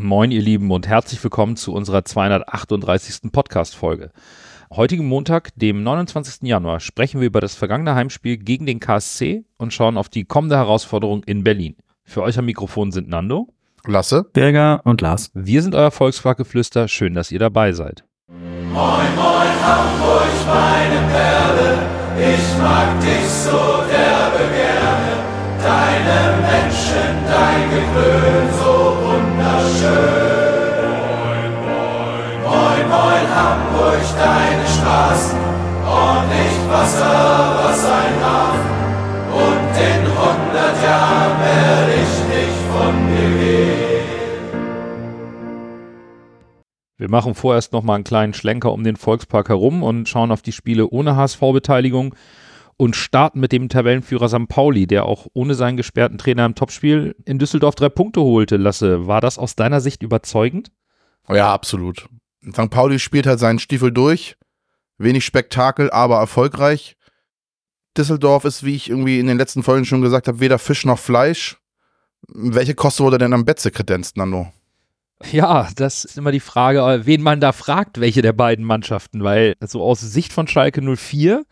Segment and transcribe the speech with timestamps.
[0.00, 3.32] Moin, ihr Lieben, und herzlich willkommen zu unserer 238.
[3.32, 4.12] Podcast-Folge.
[4.72, 6.42] Heutigen Montag, dem 29.
[6.42, 10.54] Januar, sprechen wir über das vergangene Heimspiel gegen den KSC und schauen auf die kommende
[10.54, 11.74] Herausforderung in Berlin.
[12.04, 13.48] Für euch am Mikrofon sind Nando,
[13.86, 15.32] Lasse, Berger und Lars.
[15.34, 16.86] Wir sind euer Volksquarkgeflüster.
[16.86, 18.04] Schön, dass ihr dabei seid.
[18.28, 21.78] Moin, moin, Hamburg, meine Perle,
[22.20, 25.18] ich mag dich so derbe gerne.
[25.60, 28.87] Deine Menschen, dein Geklön, so
[47.00, 50.52] Wir machen vorerst nochmal einen kleinen Schlenker um den Volkspark herum und schauen auf die
[50.52, 52.14] Spiele ohne HSV-Beteiligung
[52.78, 54.48] und starten mit dem Tabellenführer St.
[54.48, 58.56] Pauli, der auch ohne seinen gesperrten Trainer im Topspiel in Düsseldorf drei Punkte holte.
[58.56, 60.70] Lasse, war das aus deiner Sicht überzeugend?
[61.28, 62.08] Ja, absolut.
[62.50, 62.70] St.
[62.70, 64.36] Pauli spielt halt seinen Stiefel durch.
[64.96, 66.96] Wenig Spektakel, aber erfolgreich.
[67.96, 71.00] Düsseldorf ist, wie ich irgendwie in den letzten Folgen schon gesagt habe, weder Fisch noch
[71.00, 71.58] Fleisch.
[72.28, 74.52] Welche Koste wurde denn am Betze kredenzt, Nando?
[75.32, 79.56] Ja, das ist immer die Frage, wen man da fragt, welche der beiden Mannschaften, weil
[79.60, 81.44] so aus Sicht von Schalke 04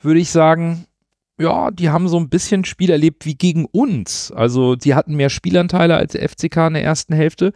[0.00, 0.86] würde ich sagen,
[1.40, 4.30] ja, die haben so ein bisschen Spiel erlebt wie gegen uns.
[4.30, 7.52] Also die hatten mehr Spielanteile als der FCK in der ersten Hälfte,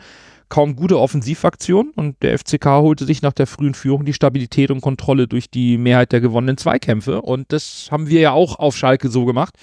[0.48, 4.81] kaum gute Offensivaktion und der FCK holte sich nach der frühen Führung die Stabilität und
[4.81, 9.08] Kontrolle durch die Mehrheit der gewonnenen Zweikämpfe und das haben wir ja auch auf Schalke
[9.08, 9.55] so gemacht.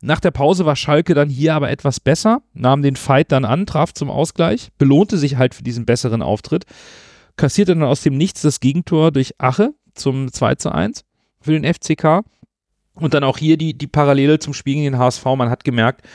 [0.00, 3.66] Nach der Pause war Schalke dann hier aber etwas besser, nahm den Fight dann an,
[3.66, 6.64] traf zum Ausgleich, belohnte sich halt für diesen besseren Auftritt,
[7.36, 11.04] kassierte dann aus dem Nichts das Gegentor durch Ache zum 2 zu 1
[11.48, 12.24] für den FCK.
[12.94, 15.24] Und dann auch hier die, die Parallele zum Spiel gegen den HSV.
[15.24, 16.06] Man hat gemerkt,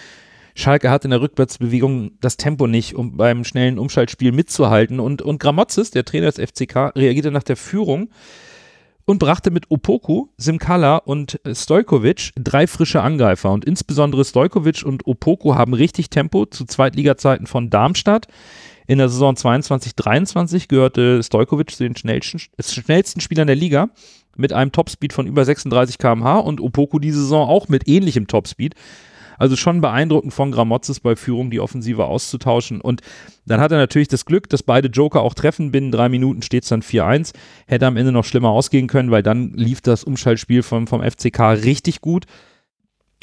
[0.53, 5.00] Schalke hat in der Rückwärtsbewegung das Tempo nicht, um beim schnellen Umschaltspiel mitzuhalten.
[5.00, 8.09] Und, und Gramozis, der Trainer des FCK, reagierte nach der Führung
[9.06, 13.52] und brachte mit Opoku, Simkala und Stojkovic drei frische Angreifer.
[13.52, 18.28] Und insbesondere Stojkovic und Opoku haben richtig Tempo zu Zweitligazeiten von Darmstadt.
[18.85, 23.90] In der Saison 22-23 gehörte Stojkovic zu den schnellsten, schnellsten Spielern der Liga
[24.36, 28.76] mit einem Topspeed von über 36 km/h und Opoku diese Saison auch mit ähnlichem Topspeed.
[29.38, 32.80] Also schon beeindruckend von Gramozis bei Führung die Offensive auszutauschen.
[32.82, 33.02] Und
[33.46, 35.72] dann hat er natürlich das Glück, dass beide Joker auch treffen.
[35.72, 37.34] Binnen drei Minuten steht es dann 4-1.
[37.68, 41.40] Hätte am Ende noch schlimmer ausgehen können, weil dann lief das Umschaltspiel vom, vom FCK
[41.64, 42.26] richtig gut.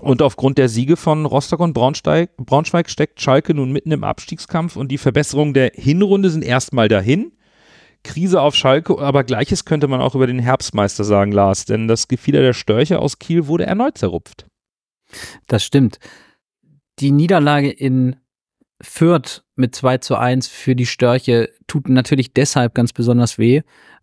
[0.03, 4.77] Und aufgrund der Siege von Rostock und Braunschweig, Braunschweig steckt Schalke nun mitten im Abstiegskampf
[4.77, 7.32] und die Verbesserungen der Hinrunde sind erstmal dahin.
[8.02, 12.08] Krise auf Schalke, aber gleiches könnte man auch über den Herbstmeister sagen, Lars, denn das
[12.08, 14.46] Gefieder der Störche aus Kiel wurde erneut zerrupft.
[15.46, 15.98] Das stimmt.
[16.98, 18.16] Die Niederlage in
[18.82, 23.62] Fürth mit 2 zu 1 für die Störche tut natürlich deshalb ganz besonders weh,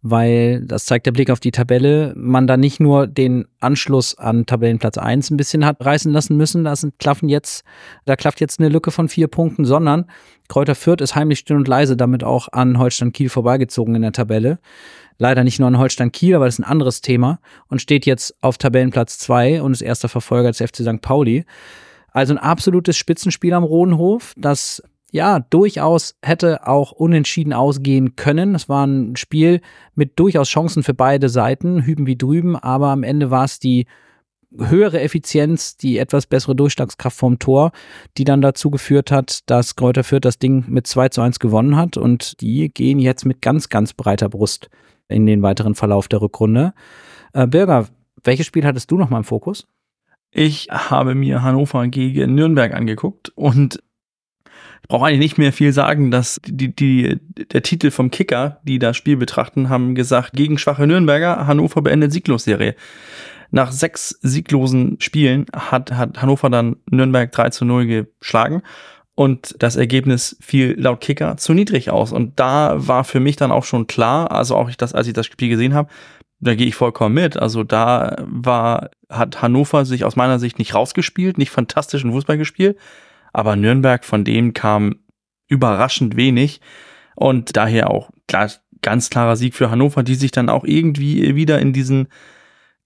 [0.10, 4.46] weil das zeigt der Blick auf die Tabelle, man da nicht nur den Anschluss an
[4.46, 7.64] Tabellenplatz 1 ein bisschen hat reißen lassen müssen, da sind klaffen jetzt,
[8.06, 10.06] da klafft jetzt eine Lücke von vier Punkten, sondern
[10.48, 14.14] Kräuter Fürth ist heimlich still und leise damit auch an Holstein Kiel vorbeigezogen in der
[14.14, 14.60] Tabelle.
[15.18, 18.36] Leider nicht nur an Holstein Kiel, aber das ist ein anderes Thema und steht jetzt
[18.42, 21.02] auf Tabellenplatz 2 und ist erster Verfolger des FC St.
[21.02, 21.46] Pauli.
[22.12, 24.82] Also ein absolutes Spitzenspiel am Rodenhof, das
[25.12, 28.56] ja durchaus hätte auch unentschieden ausgehen können.
[28.56, 29.62] Es war ein Spiel
[29.96, 33.86] mit durchaus Chancen für beide Seiten, hüben wie drüben, aber am Ende war es die
[34.58, 37.72] höhere Effizienz, die etwas bessere Durchschlagskraft vom Tor,
[38.18, 41.76] die dann dazu geführt hat, dass Kräuter Fürth das Ding mit 2 zu 1 gewonnen
[41.76, 44.70] hat und die gehen jetzt mit ganz, ganz breiter Brust
[45.10, 46.74] in den weiteren Verlauf der Rückrunde.
[47.34, 47.88] Äh, Birger,
[48.24, 49.68] welches Spiel hattest du noch mal im Fokus?
[50.32, 53.82] Ich habe mir Hannover gegen Nürnberg angeguckt und
[54.88, 57.20] brauche eigentlich nicht mehr viel sagen, dass die, die,
[57.52, 62.12] der Titel vom Kicker, die das Spiel betrachten, haben gesagt, gegen schwache Nürnberger, Hannover beendet
[62.12, 62.76] Sieglosserie.
[63.50, 68.62] Nach sechs sieglosen Spielen hat, hat Hannover dann Nürnberg 3 zu 0 geschlagen
[69.16, 72.12] und das Ergebnis fiel laut Kicker zu niedrig aus.
[72.12, 75.14] Und da war für mich dann auch schon klar, also auch ich das, als ich
[75.14, 75.90] das Spiel gesehen habe,
[76.40, 77.38] da gehe ich vollkommen mit.
[77.38, 82.78] Also da war, hat Hannover sich aus meiner Sicht nicht rausgespielt, nicht fantastischen Fußball gespielt,
[83.38, 84.96] aber Nürnberg von dem kam
[85.48, 86.60] überraschend wenig.
[87.16, 88.50] Und daher auch klar,
[88.82, 92.08] ganz klarer Sieg für Hannover, die sich dann auch irgendwie wieder in diesen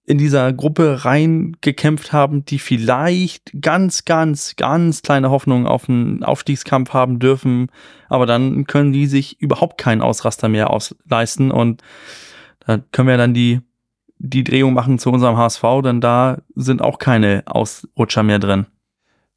[0.04, 6.92] in dieser Gruppe reingekämpft haben, die vielleicht ganz, ganz, ganz kleine Hoffnungen auf einen Aufstiegskampf
[6.92, 7.68] haben dürfen,
[8.10, 11.82] aber dann können die sich überhaupt keinen Ausraster mehr ausleisten und
[12.66, 13.62] da können wir dann die,
[14.18, 18.66] die Drehung machen zu unserem HSV, denn da sind auch keine Ausrutscher mehr drin.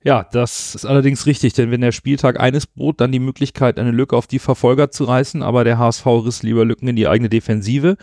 [0.04, 3.90] Ja, das ist allerdings richtig, denn wenn der Spieltag eines bot, dann die Möglichkeit, eine
[3.90, 7.30] Lücke auf die Verfolger zu reißen, aber der HSV riss lieber Lücken in die eigene
[7.30, 7.96] Defensive.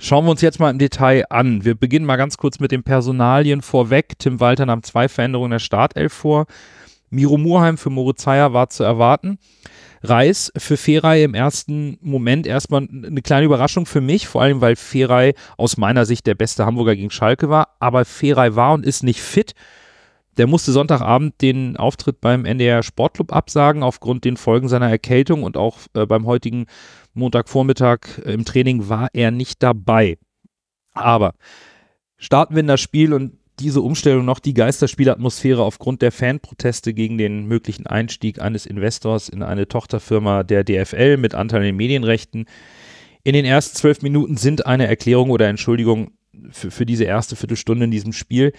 [0.00, 1.64] Schauen wir uns jetzt mal im Detail an.
[1.64, 4.18] Wir beginnen mal ganz kurz mit den Personalien vorweg.
[4.18, 6.46] Tim Walter nahm zwei Veränderungen der Startelf vor.
[7.10, 9.38] Miro Murheim für Moritz Heyer war zu erwarten.
[10.02, 14.74] Reis für Feray im ersten Moment erstmal eine kleine Überraschung für mich, vor allem weil
[14.74, 19.04] Feray aus meiner Sicht der beste Hamburger gegen Schalke war, aber Feray war und ist
[19.04, 19.54] nicht fit.
[20.36, 25.56] Der musste Sonntagabend den Auftritt beim NDR Sportclub absagen aufgrund den Folgen seiner Erkältung und
[25.56, 26.66] auch äh, beim heutigen
[27.14, 30.18] Montagvormittag äh, im Training war er nicht dabei.
[30.92, 31.34] Aber
[32.16, 37.18] starten wir in das Spiel und diese Umstellung noch die Geisterspielatmosphäre aufgrund der Fanproteste gegen
[37.18, 42.46] den möglichen Einstieg eines Investors in eine Tochterfirma der DFL mit Anteil in den Medienrechten.
[43.22, 46.12] In den ersten zwölf Minuten sind eine Erklärung oder Entschuldigung
[46.50, 48.52] für, für diese erste Viertelstunde in diesem Spiel.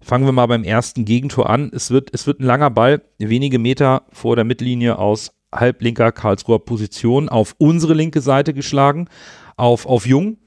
[0.00, 1.70] Fangen wir mal beim ersten Gegentor an.
[1.74, 6.64] Es wird, es wird ein langer Ball, wenige Meter vor der Mittellinie aus halblinker Karlsruher
[6.64, 9.08] Position auf unsere linke Seite geschlagen,
[9.56, 10.38] auf, auf Jung,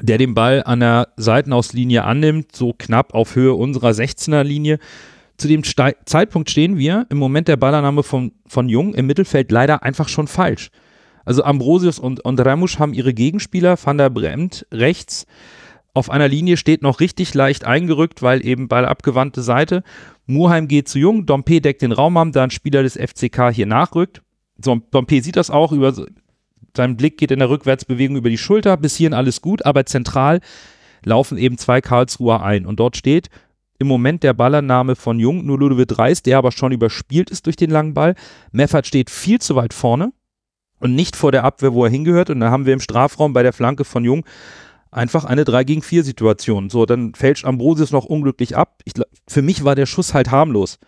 [0.00, 4.78] der den Ball an der Seitenauslinie annimmt, so knapp auf Höhe unserer 16er Linie.
[5.36, 9.52] Zu dem Ste Zeitpunkt stehen wir im Moment der Ballannahme von, von Jung im Mittelfeld
[9.52, 10.70] leider einfach schon falsch.
[11.24, 15.26] Also Ambrosius und, und Ramusch haben ihre Gegenspieler, Van der Bremt rechts,
[15.94, 19.82] auf einer Linie steht noch richtig leicht eingerückt, weil eben Ball abgewandte Seite.
[20.26, 23.66] Murheim geht zu Jung, Dompe deckt den Raum am, da ein Spieler des FCK hier
[23.66, 24.22] nachrückt.
[24.62, 25.92] So, Dompe sieht das auch über
[26.76, 30.40] sein Blick geht in der Rückwärtsbewegung über die Schulter, bis hierhin alles gut, aber zentral
[31.04, 32.66] laufen eben zwei Karlsruher ein.
[32.66, 33.28] Und dort steht
[33.78, 37.56] im Moment der Ballannahme von Jung, nur Ludovic Reis, der aber schon überspielt ist durch
[37.56, 38.14] den langen Ball.
[38.52, 40.12] Meffert steht viel zu weit vorne
[40.80, 42.30] und nicht vor der Abwehr, wo er hingehört.
[42.30, 44.24] Und da haben wir im Strafraum bei der Flanke von Jung
[44.90, 46.70] einfach eine 3 gegen 4 Situation.
[46.70, 48.80] So, dann fälscht Ambrosius noch unglücklich ab.
[48.84, 48.94] Ich,
[49.28, 50.78] für mich war der Schuss halt harmlos.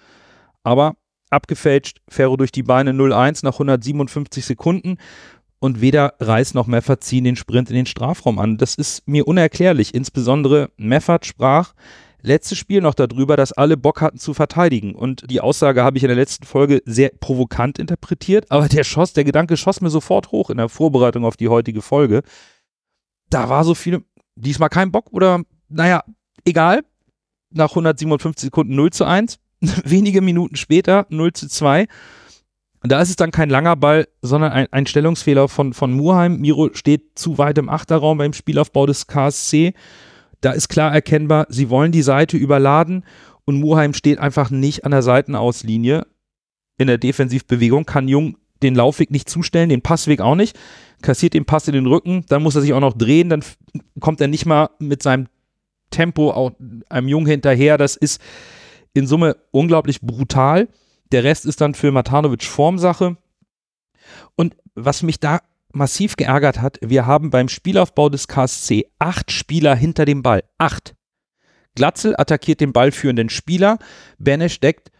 [0.63, 0.97] Aber
[1.31, 4.99] abgefälscht, Ferro durch die Beine 0-1 nach 157 Sekunden
[5.59, 8.59] und weder Reis noch Meffert ziehen den Sprint in den Strafraum an.
[8.59, 9.95] Das ist mir unerklärlich.
[9.95, 11.73] Insbesondere Meffert sprach
[12.23, 14.95] letztes Spiel noch darüber, dass alle Bock hatten zu verteidigen.
[14.95, 19.13] Und die Aussage habe ich in der letzten Folge sehr provokant interpretiert, aber der schoss,
[19.13, 22.23] der Gedanke schoss mir sofort hoch in der Vorbereitung auf die heutige Folge.
[23.33, 24.05] Da war so viel,
[24.37, 26.05] diesmal kein Bock oder, naja,
[26.45, 26.85] egal.
[27.51, 29.39] Nach 157 Sekunden 0 zu 1.
[29.85, 31.87] Wenige Minuten später 0 zu 2.
[32.83, 36.41] Und da ist es dann kein langer Ball, sondern ein, ein Stellungsfehler von, von Murheim.
[36.41, 39.73] Miro steht zu weit im Achterraum beim Spielaufbau des KSC.
[40.43, 43.05] Da ist klar erkennbar, sie wollen die Seite überladen
[43.45, 46.07] und Murheim steht einfach nicht an der Seitenauslinie
[46.77, 50.59] in der Defensivbewegung, kann Jung den Laufweg nicht zustellen, den Passweg auch nicht,
[51.03, 53.45] kassiert den Pass in den Rücken, dann muss er sich auch noch drehen, dann
[54.01, 55.29] kommt er nicht mal mit seinem
[55.93, 56.51] Tempo auch
[56.89, 57.79] einem Jung hinterher.
[57.79, 58.21] Das ist
[58.95, 60.69] in Summe unglaublich brutal.
[61.13, 63.17] Der Rest ist dann für Matanovic Formsache.
[64.35, 65.41] Und was mich da
[65.73, 70.43] massiv geärgert hat, wir haben beim Spielaufbau des KSC acht Spieler hinter dem Ball.
[70.59, 70.95] Acht.
[71.75, 73.79] Glatzel attackiert den ballführenden Spieler.
[74.19, 74.91] Benesch deckt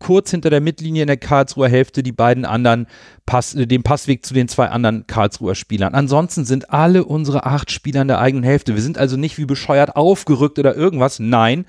[0.00, 2.86] kurz hinter der Mittellinie in der Karlsruher Hälfte die beiden anderen
[3.26, 5.94] Pass, den Passweg zu den zwei anderen Karlsruher Spielern.
[5.94, 8.74] Ansonsten sind alle unsere acht Spieler in der eigenen Hälfte.
[8.74, 11.20] Wir sind also nicht wie bescheuert aufgerückt oder irgendwas.
[11.20, 11.66] Nein,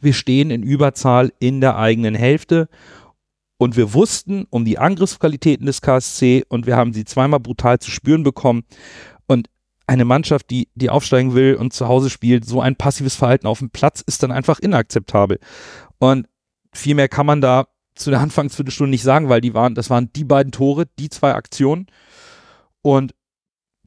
[0.00, 2.68] wir stehen in Überzahl in der eigenen Hälfte.
[3.58, 7.90] Und wir wussten um die Angriffsqualitäten des KSC und wir haben sie zweimal brutal zu
[7.90, 8.64] spüren bekommen.
[9.26, 9.48] Und
[9.86, 13.60] eine Mannschaft, die, die aufsteigen will und zu Hause spielt, so ein passives Verhalten auf
[13.60, 15.38] dem Platz ist dann einfach inakzeptabel.
[15.98, 16.26] Und
[16.76, 20.12] viel mehr kann man da zu der Anfangsviertelstunde nicht sagen, weil die waren, das waren
[20.14, 21.86] die beiden Tore, die zwei Aktionen.
[22.82, 23.14] Und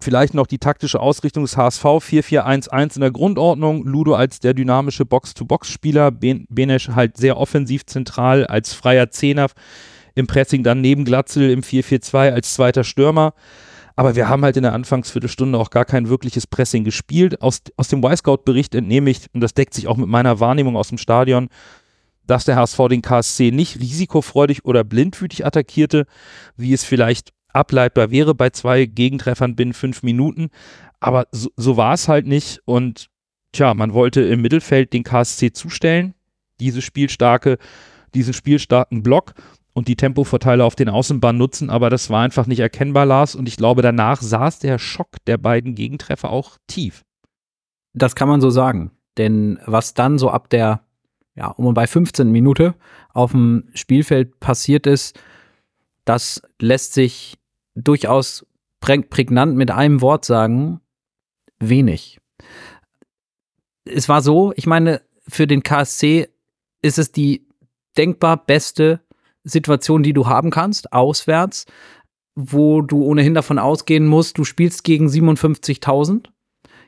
[0.01, 3.84] Vielleicht noch die taktische Ausrichtung des HSV 4-4-1-1 in der Grundordnung.
[3.84, 6.12] Ludo als der dynamische Box-to-Box-Spieler.
[6.12, 9.48] Benesch halt sehr offensiv zentral als freier Zehner
[10.15, 13.34] im Pressing, dann neben Glatzel im 4-4-2 als zweiter Stürmer.
[13.98, 17.41] Aber wir haben halt in der Anfangsviertelstunde auch gar kein wirkliches Pressing gespielt.
[17.41, 20.88] Aus, aus dem Y-Scout-Bericht entnehme ich, und das deckt sich auch mit meiner Wahrnehmung aus
[20.88, 21.50] dem Stadion,
[22.29, 26.05] dass der HSV den KSC nicht risikofreudig oder blindwütig attackierte,
[26.55, 30.50] wie es vielleicht ableitbar wäre bei zwei Gegentreffern binnen fünf Minuten.
[31.00, 32.62] Aber so, so war es halt nicht.
[32.65, 33.09] Und
[33.51, 36.13] tja, man wollte im Mittelfeld den KSC zustellen,
[36.59, 37.57] diese spielstarke,
[38.13, 39.33] diesen spielstarken Block
[39.74, 43.36] und die Tempovorteile auf den Außenbahn nutzen, aber das war einfach nicht erkennbar, Lars.
[43.36, 47.03] Und ich glaube, danach saß der Schock der beiden Gegentreffer auch tief.
[47.93, 48.91] Das kann man so sagen.
[49.17, 50.81] Denn was dann so ab der,
[51.39, 52.75] ja, um und bei 15 Minute
[53.13, 55.17] auf dem Spielfeld passiert ist,
[56.03, 57.38] das lässt sich
[57.75, 58.46] durchaus
[58.81, 60.81] prägnant mit einem Wort sagen,
[61.60, 62.19] wenig.
[63.86, 66.27] Es war so, ich meine, für den KSC
[66.81, 67.48] ist es die
[67.98, 69.00] denkbar beste
[69.46, 71.67] Situation, die du haben kannst, auswärts,
[72.36, 76.27] wo du ohnehin davon ausgehen musst, du spielst gegen 57.000.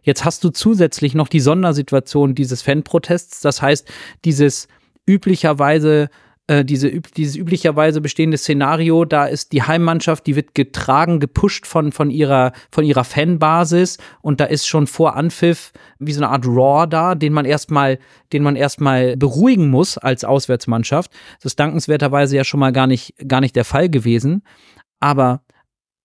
[0.01, 3.87] Jetzt hast du zusätzlich noch die Sondersituation dieses Fanprotests, das heißt,
[4.25, 4.67] dieses
[5.05, 6.09] üblicherweise
[6.51, 11.93] äh, diese, dieses üblicherweise bestehende Szenario, da ist die Heimmannschaft, die wird getragen, gepusht von,
[11.93, 16.45] von, ihrer, von ihrer Fanbasis und da ist schon vor Anpfiff wie so eine Art
[16.45, 17.99] Raw da, den man erstmal,
[18.33, 21.11] den man erstmal beruhigen muss als Auswärtsmannschaft.
[21.37, 24.43] Das ist dankenswerterweise ja schon mal gar nicht, gar nicht der Fall gewesen.
[24.99, 25.43] Aber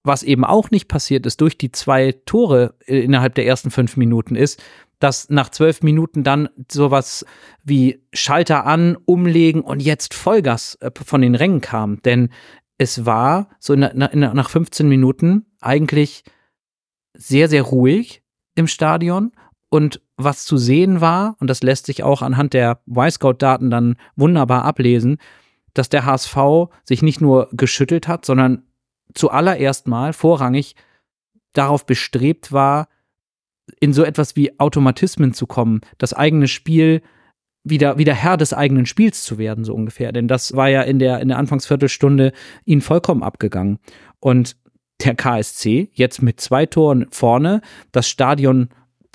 [0.06, 3.96] was eben auch nicht passiert ist durch die zwei Tore äh, innerhalb der ersten fünf
[3.96, 4.62] Minuten ist,
[4.98, 7.26] dass nach zwölf Minuten dann sowas
[7.62, 12.00] wie Schalter an, umlegen und jetzt Vollgas äh, von den Rängen kam.
[12.02, 12.30] Denn
[12.78, 16.24] es war so in, in, nach 15 Minuten eigentlich
[17.14, 18.22] sehr, sehr ruhig
[18.54, 19.32] im Stadion.
[19.68, 24.64] Und was zu sehen war, und das lässt sich auch anhand der Y-Scout-Daten dann wunderbar
[24.64, 25.18] ablesen,
[25.74, 26.36] dass der HSV
[26.84, 28.62] sich nicht nur geschüttelt hat, sondern
[29.14, 30.74] zuallererst mal vorrangig
[31.52, 32.88] darauf bestrebt war,
[33.80, 37.02] in so etwas wie Automatismen zu kommen, das eigene Spiel
[37.64, 40.12] wieder, wieder Herr des eigenen Spiels zu werden, so ungefähr.
[40.12, 42.32] Denn das war ja in der, in der Anfangsviertelstunde
[42.64, 43.78] ihnen vollkommen abgegangen.
[44.20, 44.56] Und
[45.04, 47.60] der KSC jetzt mit zwei Toren vorne,
[47.92, 48.68] das Stadion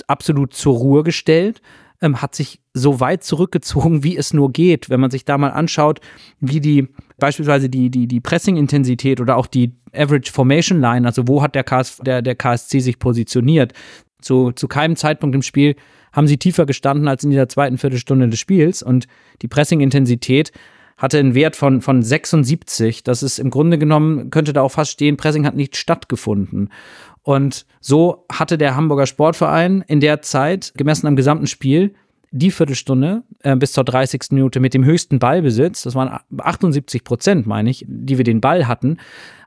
[0.07, 1.62] absolut zur Ruhe gestellt,
[2.01, 4.89] ähm, hat sich so weit zurückgezogen, wie es nur geht.
[4.89, 6.00] Wenn man sich da mal anschaut,
[6.39, 11.41] wie die beispielsweise die, die, die Pressing-Intensität oder auch die Average Formation Line, also wo
[11.41, 13.74] hat der, KS, der, der KSC sich positioniert,
[14.22, 15.75] zu, zu keinem Zeitpunkt im Spiel
[16.13, 19.08] haben sie tiefer gestanden als in dieser zweiten Viertelstunde des Spiels und
[19.41, 20.51] die Pressing-Intensität
[21.01, 23.03] hatte einen Wert von, von 76.
[23.03, 26.70] Das ist im Grunde genommen, könnte da auch fast stehen, Pressing hat nicht stattgefunden.
[27.24, 31.96] Und so hatte der Hamburger Sportverein in der Zeit, gemessen am gesamten Spiel,
[32.29, 34.25] die Viertelstunde äh, bis zur 30.
[34.29, 38.67] Minute mit dem höchsten Ballbesitz, das waren 78 Prozent, meine ich, die wir den Ball
[38.67, 38.98] hatten.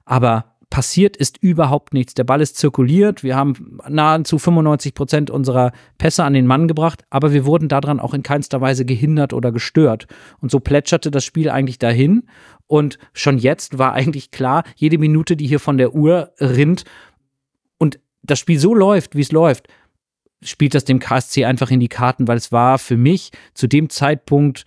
[0.05, 2.15] Aber passiert ist überhaupt nichts.
[2.15, 3.23] Der Ball ist zirkuliert.
[3.23, 8.01] Wir haben nahezu 95 Prozent unserer Pässe an den Mann gebracht, aber wir wurden daran
[8.01, 10.07] auch in keinster Weise gehindert oder gestört.
[10.41, 12.25] Und so plätscherte das Spiel eigentlich dahin.
[12.67, 16.85] Und schon jetzt war eigentlich klar, jede Minute, die hier von der Uhr rinnt
[17.79, 19.69] und das Spiel so läuft, wie es läuft,
[20.43, 23.91] spielt das dem KSC einfach in die Karten, weil es war für mich zu dem
[23.91, 24.65] Zeitpunkt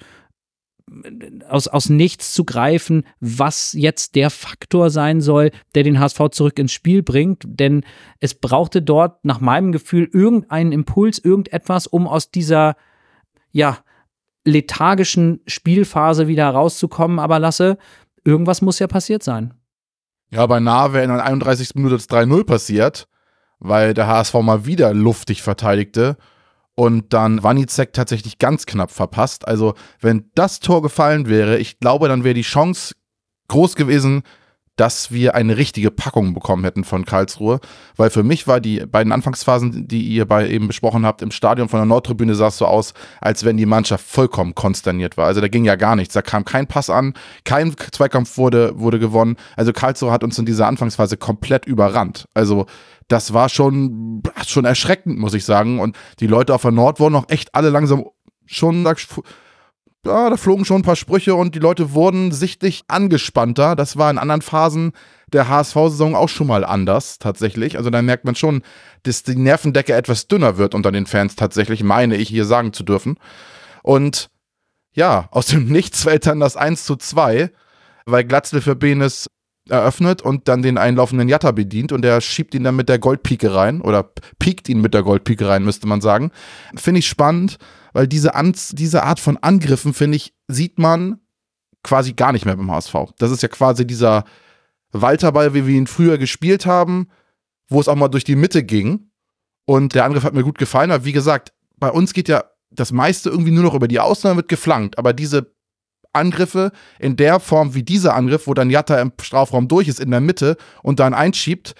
[1.49, 6.59] aus, aus nichts zu greifen, was jetzt der Faktor sein soll, der den HSV zurück
[6.59, 7.43] ins Spiel bringt.
[7.45, 7.83] Denn
[8.19, 12.75] es brauchte dort nach meinem Gefühl irgendeinen Impuls, irgendetwas, um aus dieser,
[13.51, 13.77] ja,
[14.43, 17.19] lethargischen Spielphase wieder rauszukommen.
[17.19, 17.77] Aber Lasse,
[18.23, 19.53] irgendwas muss ja passiert sein.
[20.29, 21.75] Ja, bei Nahe wäre in der 31.
[21.75, 23.07] Minute das 3-0 passiert,
[23.59, 26.17] weil der HSV mal wieder luftig verteidigte
[26.79, 29.47] und dann Wanizek tatsächlich ganz knapp verpasst.
[29.47, 32.93] Also, wenn das Tor gefallen wäre, ich glaube, dann wäre die Chance
[33.47, 34.21] groß gewesen,
[34.75, 37.59] dass wir eine richtige Packung bekommen hätten von Karlsruhe.
[37.95, 41.67] Weil für mich war die beiden Anfangsphasen, die ihr bei eben besprochen habt, im Stadion
[41.67, 45.25] von der Nordtribüne sah es so aus, als wenn die Mannschaft vollkommen konsterniert war.
[45.25, 46.13] Also da ging ja gar nichts.
[46.13, 49.35] Da kam kein Pass an, kein Zweikampf wurde, wurde gewonnen.
[49.55, 52.25] Also Karlsruhe hat uns in dieser Anfangsphase komplett überrannt.
[52.35, 52.67] Also
[53.07, 55.79] das war schon, schon erschreckend, muss ich sagen.
[55.79, 58.05] Und die Leute auf der Nord wurden auch echt alle langsam
[58.45, 58.85] schon,
[60.05, 63.75] ja, da flogen schon ein paar Sprüche und die Leute wurden sichtlich angespannter.
[63.75, 64.93] Das war in anderen Phasen
[65.33, 67.77] der HSV-Saison auch schon mal anders, tatsächlich.
[67.77, 68.61] Also da merkt man schon,
[69.03, 72.83] dass die Nervendecke etwas dünner wird unter den Fans, tatsächlich, meine ich hier sagen zu
[72.83, 73.17] dürfen.
[73.83, 74.29] Und
[74.93, 77.51] ja, aus dem Nichts fällt dann das 1 zu 2,
[78.05, 79.27] weil Glatzel für Benes
[79.71, 83.53] eröffnet und dann den einlaufenden Jatta bedient und der schiebt ihn dann mit der Goldpike
[83.53, 86.31] rein oder piekt ihn mit der Goldpike rein, müsste man sagen.
[86.75, 87.57] Finde ich spannend,
[87.93, 91.19] weil diese, An diese Art von Angriffen, finde ich, sieht man
[91.83, 92.93] quasi gar nicht mehr beim HSV.
[93.17, 94.25] Das ist ja quasi dieser
[94.91, 97.07] Walterball, wie wir ihn früher gespielt haben,
[97.69, 99.11] wo es auch mal durch die Mitte ging.
[99.65, 102.91] Und der Angriff hat mir gut gefallen, aber wie gesagt, bei uns geht ja das
[102.91, 104.97] meiste irgendwie nur noch über die Außen, wird geflankt.
[104.97, 105.53] Aber diese
[106.17, 110.11] Angriffe in der Form wie dieser Angriff, wo dann Jatta im Strafraum durch ist in
[110.11, 111.75] der Mitte und dann einschiebt,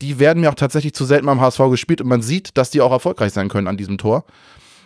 [0.00, 2.80] die werden mir auch tatsächlich zu selten beim HSV gespielt und man sieht, dass die
[2.80, 4.24] auch erfolgreich sein können an diesem Tor.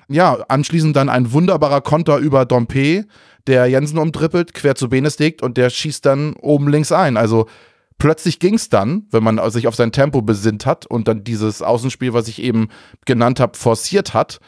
[0.09, 3.07] Ja, anschließend dann ein wunderbarer Konter über Dompe,
[3.47, 7.17] der Jensen umtrippelt, quer zu Benes legt und der schießt dann oben links ein.
[7.17, 7.47] Also
[7.99, 11.63] plötzlich ging es dann, wenn man sich auf sein Tempo besinnt hat und dann dieses
[11.63, 12.69] Außenspiel, was ich eben
[13.05, 14.39] genannt habe, forciert hat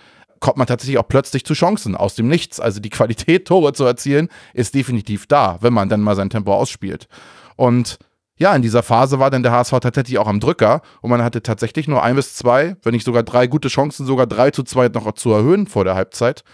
[0.41, 2.61] kommt man tatsächlich auch plötzlich zu Chancen aus dem Nichts.
[2.61, 6.55] Also die Qualität, Tore zu erzielen, ist definitiv da, wenn man dann mal sein Tempo
[6.55, 7.09] ausspielt.
[7.57, 7.99] Und
[8.39, 11.43] ja, in dieser Phase war dann der HSV tatsächlich auch am Drücker und man hatte
[11.43, 14.89] tatsächlich nur ein bis zwei, wenn nicht sogar drei gute Chancen, sogar drei zu zwei
[14.89, 16.45] noch zu erhöhen vor der Halbzeit.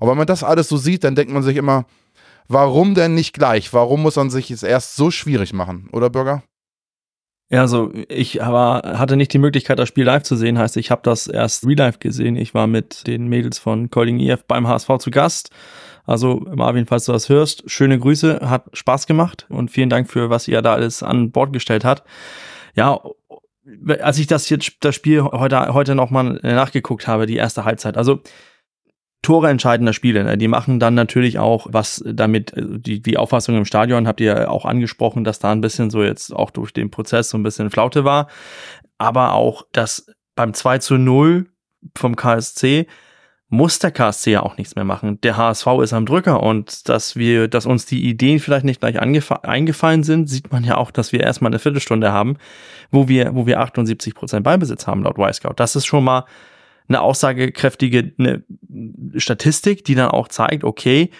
[0.00, 1.84] Und wenn man das alles so sieht, dann denkt man sich immer,
[2.48, 3.72] warum denn nicht gleich?
[3.74, 6.42] Warum muss man sich es erst so schwierig machen, oder Bürger?
[7.50, 10.58] Ja, also ich war, hatte nicht die Möglichkeit, das Spiel live zu sehen.
[10.58, 12.36] Heißt, ich habe das erst real life gesehen.
[12.36, 15.50] Ich war mit den Mädels von Kolding IF beim HSV zu Gast.
[16.06, 20.30] Also Marvin, falls du das hörst, schöne Grüße, hat Spaß gemacht und vielen Dank für
[20.30, 22.04] was ihr da alles an Bord gestellt hat.
[22.74, 23.00] Ja,
[24.00, 27.96] als ich das jetzt das Spiel heute heute noch mal nachgeguckt habe, die erste Halbzeit.
[27.96, 28.20] Also
[29.24, 30.22] Tore entscheidender Spiele.
[30.22, 30.38] Ne?
[30.38, 34.50] Die machen dann natürlich auch was damit, äh, die, die Auffassung im Stadion habt ihr
[34.50, 37.70] auch angesprochen, dass da ein bisschen so jetzt auch durch den Prozess so ein bisschen
[37.70, 38.28] Flaute war.
[38.98, 41.46] Aber auch, dass beim 2 zu 0
[41.96, 42.86] vom KSC
[43.48, 45.20] muss der KSC ja auch nichts mehr machen.
[45.20, 48.98] Der HSV ist am Drücker und dass wir, dass uns die Ideen vielleicht nicht gleich
[49.00, 52.36] eingefallen sind, sieht man ja auch, dass wir erstmal eine Viertelstunde haben,
[52.90, 55.54] wo wir, wo wir 78 Prozent Beibesitz haben laut Y-Scout.
[55.56, 56.24] Das ist schon mal
[56.88, 58.44] eine aussagekräftige eine
[59.16, 61.10] Statistik, die dann auch zeigt, okay,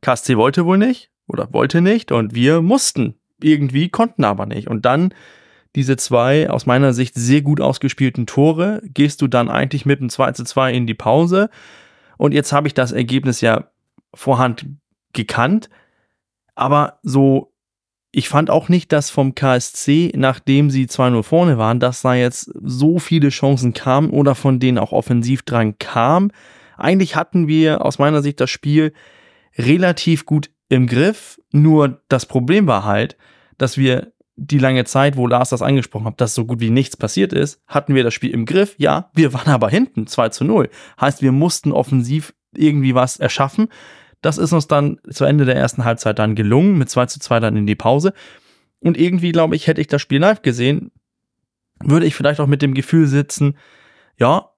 [0.00, 3.14] KSC wollte wohl nicht oder wollte nicht und wir mussten.
[3.40, 4.68] Irgendwie konnten aber nicht.
[4.68, 5.14] Und dann
[5.76, 10.08] diese zwei aus meiner Sicht sehr gut ausgespielten Tore, gehst du dann eigentlich mit dem
[10.08, 11.50] 2 zu 2 in die Pause.
[12.16, 13.70] Und jetzt habe ich das Ergebnis ja
[14.14, 14.66] vorhand
[15.12, 15.68] gekannt.
[16.54, 17.52] Aber so
[18.10, 22.50] ich fand auch nicht, dass vom KSC, nachdem sie 2-0 vorne waren, dass da jetzt
[22.62, 26.30] so viele Chancen kamen oder von denen auch offensiv dran kam.
[26.76, 28.92] Eigentlich hatten wir aus meiner Sicht das Spiel
[29.58, 31.40] relativ gut im Griff.
[31.52, 33.16] Nur das Problem war halt,
[33.58, 36.96] dass wir die lange Zeit, wo Lars das angesprochen hat, dass so gut wie nichts
[36.96, 38.76] passiert ist, hatten wir das Spiel im Griff.
[38.78, 40.70] Ja, wir waren aber hinten 2 zu 0.
[41.00, 43.68] Heißt, wir mussten offensiv irgendwie was erschaffen.
[44.20, 47.40] Das ist uns dann zu Ende der ersten Halbzeit dann gelungen, mit 2 zu 2
[47.40, 48.12] dann in die Pause.
[48.80, 50.90] Und irgendwie, glaube ich, hätte ich das Spiel live gesehen,
[51.80, 53.56] würde ich vielleicht auch mit dem Gefühl sitzen,
[54.16, 54.50] ja,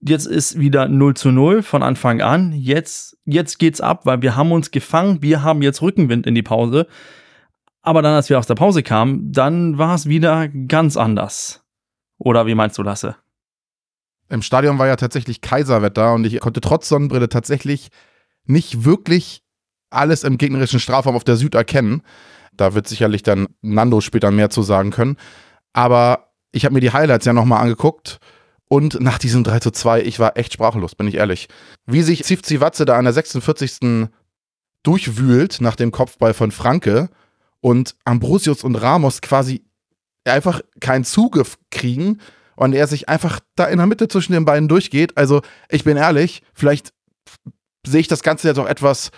[0.00, 2.52] jetzt ist wieder 0 zu 0 von Anfang an.
[2.52, 6.42] Jetzt, jetzt geht's ab, weil wir haben uns gefangen, wir haben jetzt Rückenwind in die
[6.42, 6.86] Pause.
[7.82, 11.64] Aber dann, als wir aus der Pause kamen, dann war es wieder ganz anders.
[12.18, 13.16] Oder wie meinst du, Lasse?
[14.28, 17.90] Im Stadion war ja tatsächlich Kaiserwetter und ich konnte trotz Sonnenbrille tatsächlich
[18.46, 19.42] nicht wirklich
[19.90, 22.02] alles im gegnerischen Strafraum auf der Süd erkennen.
[22.56, 25.16] Da wird sicherlich dann Nando später mehr zu sagen können.
[25.72, 28.18] Aber ich habe mir die Highlights ja nochmal angeguckt
[28.68, 31.48] und nach diesem 3 zu 2, ich war echt sprachlos, bin ich ehrlich.
[31.86, 34.08] Wie sich Zivzivatze da an der 46.
[34.82, 37.08] durchwühlt nach dem Kopfball von Franke
[37.60, 39.64] und Ambrosius und Ramos quasi
[40.24, 42.20] einfach keinen Zugriff kriegen
[42.56, 45.16] und er sich einfach da in der Mitte zwischen den beiden durchgeht.
[45.16, 46.92] Also ich bin ehrlich, vielleicht
[47.86, 49.10] sehe ich das Ganze jetzt auch etwas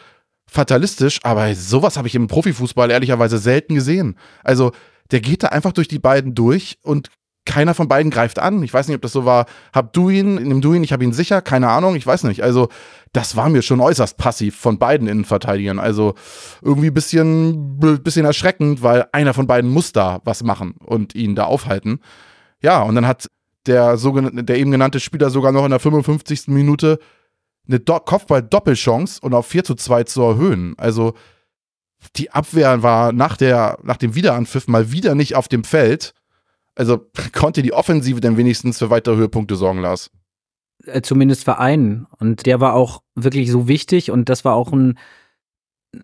[0.50, 4.16] fatalistisch, aber sowas habe ich im Profifußball ehrlicherweise selten gesehen.
[4.42, 4.72] Also
[5.10, 7.10] der geht da einfach durch die beiden durch und
[7.48, 8.62] keiner von beiden greift an.
[8.62, 9.46] Ich weiß nicht, ob das so war.
[9.72, 12.42] Hab du ihn, nimm du ihn, ich habe ihn sicher, keine Ahnung, ich weiß nicht.
[12.42, 12.68] Also,
[13.14, 15.78] das war mir schon äußerst passiv von beiden Innenverteidigern.
[15.78, 16.14] Also,
[16.60, 21.34] irgendwie ein bisschen, bisschen erschreckend, weil einer von beiden muss da was machen und ihn
[21.34, 22.00] da aufhalten.
[22.60, 23.28] Ja, und dann hat
[23.66, 26.48] der, sogenannte, der eben genannte Spieler sogar noch in der 55.
[26.48, 26.98] Minute
[27.68, 30.74] eine Do Kopfball-Doppelchance und auf 4 zu 2 zu erhöhen.
[30.78, 31.14] Also
[32.16, 36.14] die Abwehr war nach, der, nach dem Wiederanpfiff mal wieder nicht auf dem Feld.
[36.74, 40.10] Also konnte die Offensive denn wenigstens für weitere Höhepunkte sorgen, Lars?
[40.84, 42.06] Äh, zumindest für einen.
[42.18, 44.98] Und der war auch wirklich so wichtig und das war auch ein,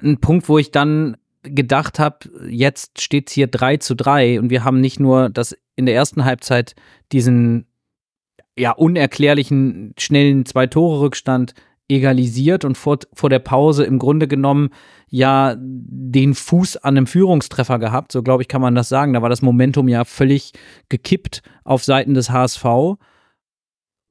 [0.03, 4.50] ein Punkt, wo ich dann gedacht habe, jetzt steht es hier 3 zu 3 und
[4.50, 6.74] wir haben nicht nur das in der ersten Halbzeit
[7.12, 7.66] diesen
[8.56, 11.54] ja, unerklärlichen, schnellen Zwei-Tore-Rückstand
[11.88, 14.70] egalisiert und vor, vor der Pause im Grunde genommen
[15.08, 18.12] ja den Fuß an einem Führungstreffer gehabt.
[18.12, 19.12] So glaube ich, kann man das sagen.
[19.12, 20.52] Da war das Momentum ja völlig
[20.88, 22.64] gekippt auf Seiten des HSV.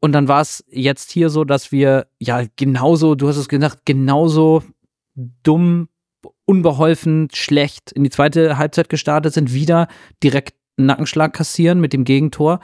[0.01, 3.86] Und dann war es jetzt hier so, dass wir ja genauso, du hast es gesagt,
[3.86, 4.62] genauso
[5.15, 5.88] dumm,
[6.45, 9.88] unbeholfen, schlecht in die zweite Halbzeit gestartet sind, wieder
[10.21, 12.60] direkt einen Nackenschlag kassieren mit dem Gegentor.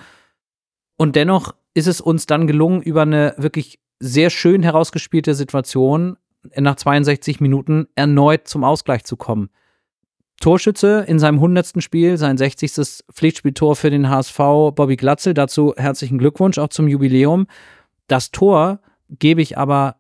[0.97, 6.17] Und dennoch ist es uns dann gelungen, über eine wirklich sehr schön herausgespielte Situation
[6.55, 9.49] nach 62 Minuten erneut zum Ausgleich zu kommen.
[10.39, 11.83] Torschütze in seinem 100.
[11.83, 13.03] Spiel, sein 60.
[13.11, 15.33] Pflichtspieltor für den HSV, Bobby Glatzel.
[15.33, 17.47] Dazu herzlichen Glückwunsch auch zum Jubiläum.
[18.07, 18.79] Das Tor
[19.09, 19.97] gebe ich aber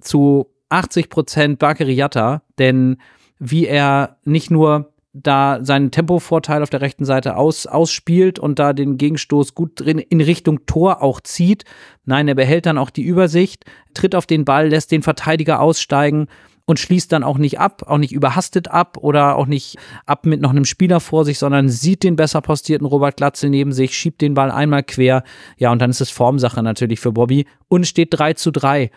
[0.00, 2.98] zu 80 Prozent Bakeriata, denn
[3.40, 8.72] wie er nicht nur da seinen Tempovorteil auf der rechten Seite aus, ausspielt und da
[8.72, 11.64] den Gegenstoß gut drin in Richtung Tor auch zieht.
[12.04, 16.28] Nein, er behält dann auch die Übersicht, tritt auf den Ball, lässt den Verteidiger aussteigen
[16.64, 20.40] und schließt dann auch nicht ab, auch nicht überhastet ab oder auch nicht ab mit
[20.40, 24.20] noch einem Spieler vor sich, sondern sieht den besser postierten Robert Glatzel neben sich, schiebt
[24.20, 25.24] den Ball einmal quer.
[25.56, 28.92] Ja, und dann ist es Formsache natürlich für Bobby und steht 3 zu 3.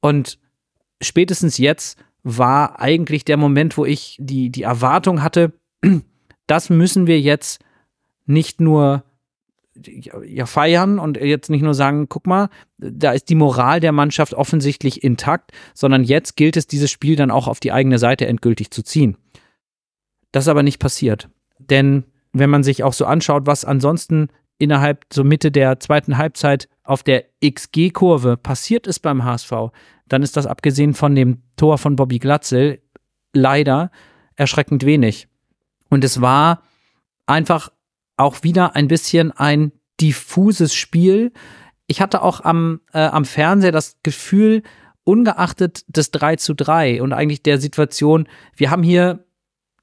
[0.00, 0.38] Und
[1.02, 5.52] spätestens jetzt war eigentlich der Moment, wo ich die, die Erwartung hatte,
[6.48, 7.64] das müssen wir jetzt
[8.26, 9.04] nicht nur
[10.24, 14.34] ja, feiern und jetzt nicht nur sagen, guck mal, da ist die Moral der Mannschaft
[14.34, 18.72] offensichtlich intakt, sondern jetzt gilt es, dieses Spiel dann auch auf die eigene Seite endgültig
[18.72, 19.16] zu ziehen.
[20.32, 21.28] Das ist aber nicht passiert.
[21.60, 26.68] Denn wenn man sich auch so anschaut, was ansonsten innerhalb so Mitte der zweiten Halbzeit
[26.82, 29.52] auf der XG-Kurve passiert ist beim HSV,
[30.08, 32.80] dann ist das abgesehen von dem Tor von Bobby Glatzel
[33.32, 33.90] leider
[34.36, 35.28] erschreckend wenig.
[35.88, 36.62] Und es war
[37.26, 37.70] einfach
[38.16, 41.32] auch wieder ein bisschen ein diffuses Spiel.
[41.86, 44.62] Ich hatte auch am, äh, am Fernseher das Gefühl,
[45.04, 49.24] ungeachtet des 3 zu 3 und eigentlich der Situation, wir haben hier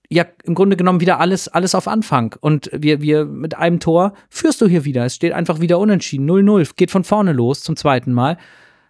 [0.10, 2.36] ja im Grunde genommen wieder alles, alles auf Anfang.
[2.42, 5.06] Und wir, wir mit einem Tor führst du hier wieder.
[5.06, 6.30] Es steht einfach wieder unentschieden.
[6.30, 8.38] 0-0, geht von vorne los zum zweiten Mal.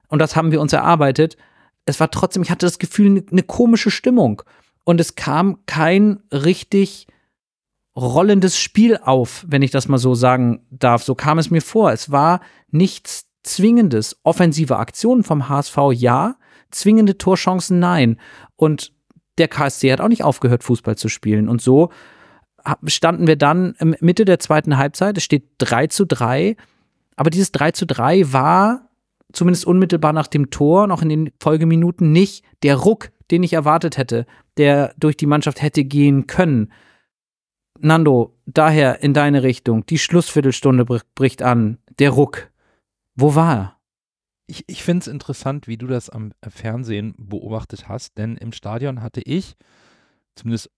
[0.08, 1.38] Und das haben wir uns erarbeitet.
[1.86, 4.42] Es war trotzdem, ich hatte das Gefühl, eine ne komische Stimmung.
[4.84, 7.08] Und es kam kein richtig
[7.96, 11.04] rollendes Spiel auf, wenn ich das mal so sagen darf.
[11.04, 11.92] So kam es mir vor.
[11.92, 14.18] Es war nichts Zwingendes.
[14.24, 16.38] Offensive Aktionen vom HSV ja,
[16.72, 18.18] zwingende Torchancen nein.
[18.56, 18.94] Und
[19.38, 21.50] der KSC hat auch nicht aufgehört, Fußball zu spielen.
[21.50, 21.92] Und so
[22.86, 25.18] standen wir dann Mitte der zweiten Halbzeit.
[25.18, 26.56] Es steht 3 zu 3.
[27.16, 28.89] Aber dieses 3 zu 3 war
[29.34, 33.98] zumindest unmittelbar nach dem Tor, noch in den Folgeminuten, nicht der Ruck, den ich erwartet
[33.98, 34.26] hätte,
[34.58, 36.72] der durch die Mannschaft hätte gehen können.
[37.80, 39.86] Nando, daher in deine Richtung.
[39.88, 41.80] Die Schlussviertelstunde bricht an.
[42.00, 42.50] Der Ruck.
[43.15, 43.78] Wo war er?
[44.48, 49.02] ich, ich finde es interessant, wie du das am Fernsehen beobachtet hast, denn im Stadion
[49.02, 49.56] hatte ich,
[50.36, 50.69] zumindest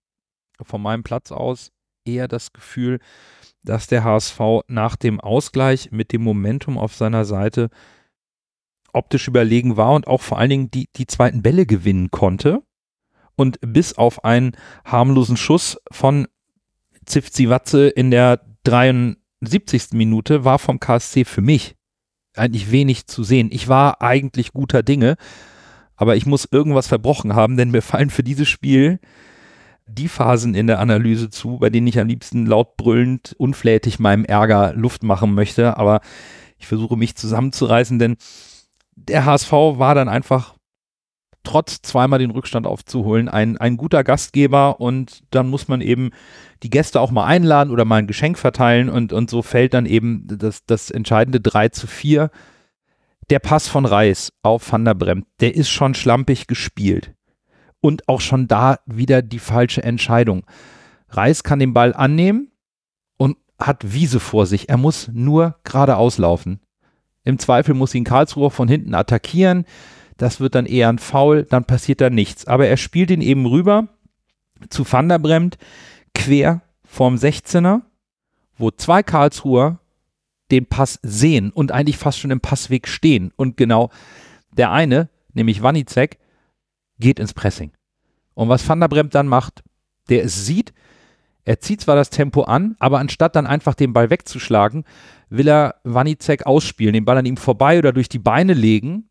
[0.62, 1.72] von meinem Platz aus,
[2.04, 3.00] eher das Gefühl,
[3.64, 7.68] dass der HSV nach dem Ausgleich mit dem Momentum auf seiner Seite
[8.96, 12.62] optisch überlegen war und auch vor allen Dingen die, die zweiten Bälle gewinnen konnte.
[13.36, 14.52] Und bis auf einen
[14.84, 16.26] harmlosen Schuss von
[17.04, 19.92] Zivzivazze in der 73.
[19.92, 21.76] Minute war vom KSC für mich
[22.34, 23.48] eigentlich wenig zu sehen.
[23.52, 25.16] Ich war eigentlich guter Dinge,
[25.96, 29.00] aber ich muss irgendwas verbrochen haben, denn mir fallen für dieses Spiel
[29.86, 34.24] die Phasen in der Analyse zu, bei denen ich am liebsten laut brüllend, unflätig meinem
[34.24, 36.00] Ärger Luft machen möchte, aber
[36.58, 38.16] ich versuche mich zusammenzureißen, denn
[38.96, 40.56] der HSV war dann einfach
[41.46, 46.10] trotz zweimal den Rückstand aufzuholen, ein, ein guter Gastgeber und dann muss man eben
[46.62, 49.86] die Gäste auch mal einladen oder mal ein Geschenk verteilen und, und so fällt dann
[49.86, 52.30] eben das, das entscheidende 3 zu 4.
[53.30, 57.14] Der Pass von Reis auf Van der Bremt, der ist schon schlampig gespielt.
[57.80, 60.44] Und auch schon da wieder die falsche Entscheidung.
[61.10, 62.50] Reis kann den Ball annehmen
[63.16, 64.68] und hat Wiese vor sich.
[64.68, 66.60] Er muss nur geradeaus laufen.
[67.26, 69.66] Im Zweifel muss ihn Karlsruhe von hinten attackieren
[70.16, 72.46] das wird dann eher ein Foul, dann passiert da nichts.
[72.46, 73.88] Aber er spielt ihn eben rüber
[74.70, 75.58] zu Van der Bremt,
[76.14, 77.82] quer vorm 16er,
[78.56, 79.78] wo zwei Karlsruher
[80.50, 83.32] den Pass sehen und eigentlich fast schon im Passweg stehen.
[83.36, 83.90] Und genau
[84.56, 86.18] der eine, nämlich Wanicek,
[86.98, 87.72] geht ins Pressing.
[88.34, 89.62] Und was Van der Bremt dann macht,
[90.08, 90.72] der es sieht,
[91.46, 94.84] er zieht zwar das Tempo an, aber anstatt dann einfach den Ball wegzuschlagen,
[95.30, 99.08] will er Wanicek ausspielen, den Ball an ihm vorbei oder durch die Beine legen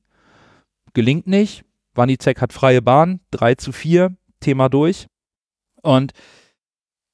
[0.96, 1.64] gelingt nicht.
[1.94, 5.06] Wanizek hat freie Bahn, 3 zu 4, Thema durch.
[5.84, 6.14] Und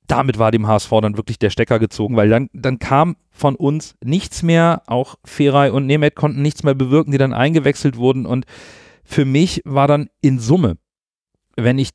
[0.08, 3.96] damit war dem HSV dann wirklich der Stecker gezogen, weil dann, dann kam von uns
[4.04, 4.84] nichts mehr.
[4.88, 8.26] Auch Feray und Nemeth konnten nichts mehr bewirken, die dann eingewechselt wurden.
[8.26, 8.46] Und
[9.04, 10.78] für mich war dann in Summe,
[11.58, 11.90] wenn ich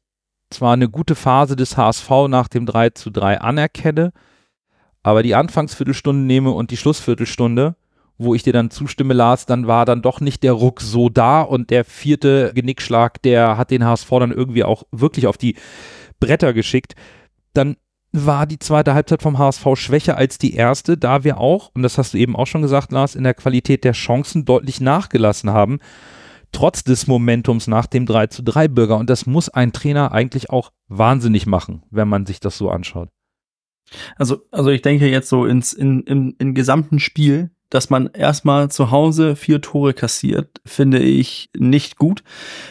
[0.56, 4.12] zwar eine gute Phase des HSV nach dem 3 zu 3 anerkenne,
[5.02, 7.76] aber die Anfangsviertelstunde nehme und die Schlussviertelstunde,
[8.18, 11.42] wo ich dir dann zustimme, Lars, dann war dann doch nicht der Ruck so da
[11.42, 15.56] und der vierte Genickschlag, der hat den HSV dann irgendwie auch wirklich auf die
[16.18, 16.94] Bretter geschickt.
[17.52, 17.76] Dann
[18.12, 21.98] war die zweite Halbzeit vom HSV schwächer als die erste, da wir auch, und das
[21.98, 25.80] hast du eben auch schon gesagt, Lars, in der Qualität der Chancen deutlich nachgelassen haben,
[26.52, 28.96] trotz des Momentums nach dem 3 zu 3 Bürger.
[28.96, 33.08] Und das muss ein Trainer eigentlich auch wahnsinnig machen, wenn man sich das so anschaut.
[34.16, 38.70] Also, also ich denke jetzt so ins, in, im, im gesamten Spiel dass man erstmal
[38.70, 42.22] zu Hause vier Tore kassiert, finde ich nicht gut.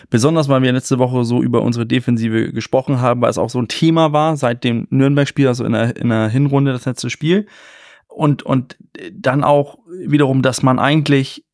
[0.09, 3.59] Besonders, weil wir letzte Woche so über unsere Defensive gesprochen haben, weil es auch so
[3.59, 7.45] ein Thema war seit dem Nürnberg-Spiel, also in der, in der Hinrunde, das letzte Spiel.
[8.07, 8.77] Und, und
[9.11, 11.44] dann auch wiederum, dass man eigentlich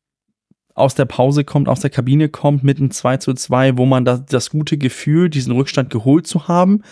[0.74, 4.04] aus der Pause kommt, aus der Kabine kommt mit einem 2 zu 2, wo man
[4.04, 6.82] das, das gute Gefühl, diesen Rückstand geholt zu haben,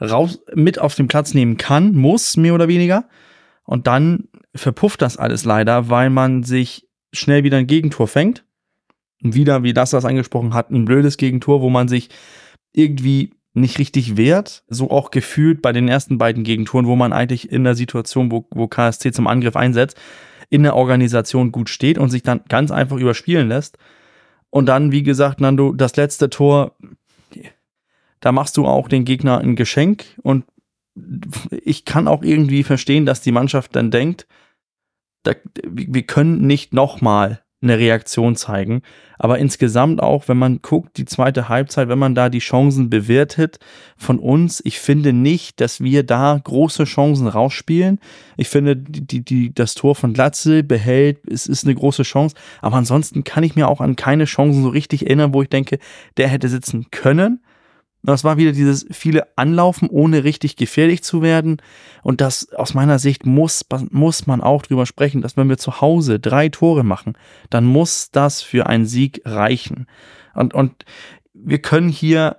[0.00, 3.08] raus mit auf den Platz nehmen kann, muss, mehr oder weniger.
[3.64, 8.44] Und dann verpufft das alles leider, weil man sich schnell wieder ein Gegentor fängt.
[9.22, 12.10] Und wieder, wie das das angesprochen hat, ein blödes Gegentor, wo man sich
[12.72, 14.62] irgendwie nicht richtig wehrt.
[14.68, 18.46] So auch gefühlt bei den ersten beiden Gegentoren, wo man eigentlich in der Situation, wo,
[18.50, 19.96] wo KSC zum Angriff einsetzt,
[20.48, 23.78] in der Organisation gut steht und sich dann ganz einfach überspielen lässt.
[24.50, 26.76] Und dann, wie gesagt, Nando, das letzte Tor,
[28.20, 30.44] da machst du auch den Gegner ein Geschenk und
[31.50, 34.26] ich kann auch irgendwie verstehen, dass die Mannschaft dann denkt,
[35.24, 35.32] da,
[35.64, 38.82] wir können nicht nochmal eine Reaktion zeigen.
[39.18, 43.58] Aber insgesamt auch, wenn man guckt, die zweite Halbzeit, wenn man da die Chancen bewertet
[43.96, 47.98] von uns, ich finde nicht, dass wir da große Chancen rausspielen.
[48.36, 52.36] Ich finde, die, die, das Tor von Glatze behält, es ist eine große Chance.
[52.60, 55.78] Aber ansonsten kann ich mir auch an keine Chancen so richtig erinnern, wo ich denke,
[56.18, 57.40] der hätte sitzen können.
[58.02, 61.56] Das war wieder dieses viele Anlaufen, ohne richtig gefährlich zu werden.
[62.02, 65.80] Und das aus meiner Sicht muss, muss man auch drüber sprechen, dass wenn wir zu
[65.80, 67.18] Hause drei Tore machen,
[67.50, 69.86] dann muss das für einen Sieg reichen.
[70.34, 70.84] Und, und
[71.34, 72.36] wir können hier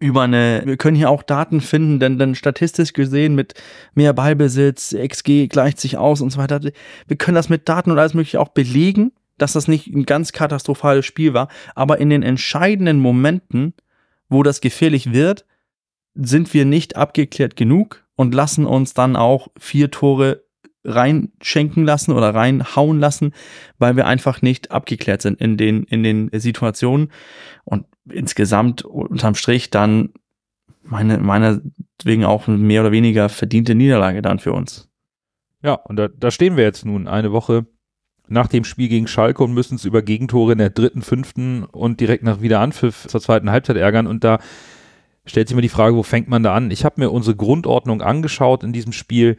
[0.00, 3.54] über eine, wir können hier auch Daten finden, denn, denn statistisch gesehen mit
[3.94, 6.60] mehr Ballbesitz, XG gleicht sich aus und so weiter.
[7.06, 10.32] Wir können das mit Daten und alles mögliche auch belegen, dass das nicht ein ganz
[10.32, 11.48] katastrophales Spiel war.
[11.74, 13.74] Aber in den entscheidenden Momenten
[14.28, 15.44] wo das gefährlich wird,
[16.14, 20.44] sind wir nicht abgeklärt genug und lassen uns dann auch vier Tore
[20.84, 23.32] reinschenken lassen oder reinhauen lassen,
[23.78, 27.12] weil wir einfach nicht abgeklärt sind in den, in den Situationen.
[27.64, 30.10] Und insgesamt unterm Strich dann
[30.82, 34.88] meine, meinetwegen auch mehr oder weniger verdiente Niederlage dann für uns.
[35.62, 37.66] Ja, und da, da stehen wir jetzt nun eine Woche
[38.28, 42.00] nach dem Spiel gegen Schalke und müssen es über Gegentore in der dritten, fünften und
[42.00, 44.06] direkt nach Wiederanpfiff zur zweiten Halbzeit ärgern.
[44.06, 44.38] Und da
[45.26, 46.70] stellt sich mir die Frage, wo fängt man da an?
[46.70, 49.36] Ich habe mir unsere Grundordnung angeschaut in diesem Spiel.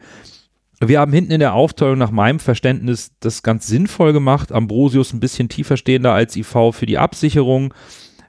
[0.80, 4.50] Wir haben hinten in der Aufteilung nach meinem Verständnis das ganz sinnvoll gemacht.
[4.50, 7.74] Ambrosius ein bisschen tiefer stehender als IV für die Absicherung.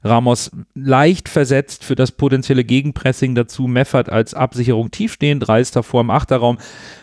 [0.04, 3.68] Ramos leicht versetzt für das potenzielle Gegenpressing dazu.
[3.68, 6.58] Meffert als Absicherung tiefstehend, Reister vor im Achterraum.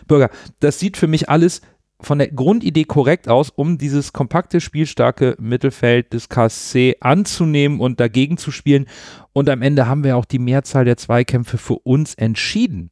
[0.07, 1.63] Bürger, das sieht für mich alles
[2.01, 8.37] von der Grundidee korrekt aus, um dieses kompakte, spielstarke Mittelfeld des KSC anzunehmen und dagegen
[8.37, 8.87] zu spielen.
[9.33, 12.91] Und am Ende haben wir auch die Mehrzahl der Zweikämpfe für uns entschieden.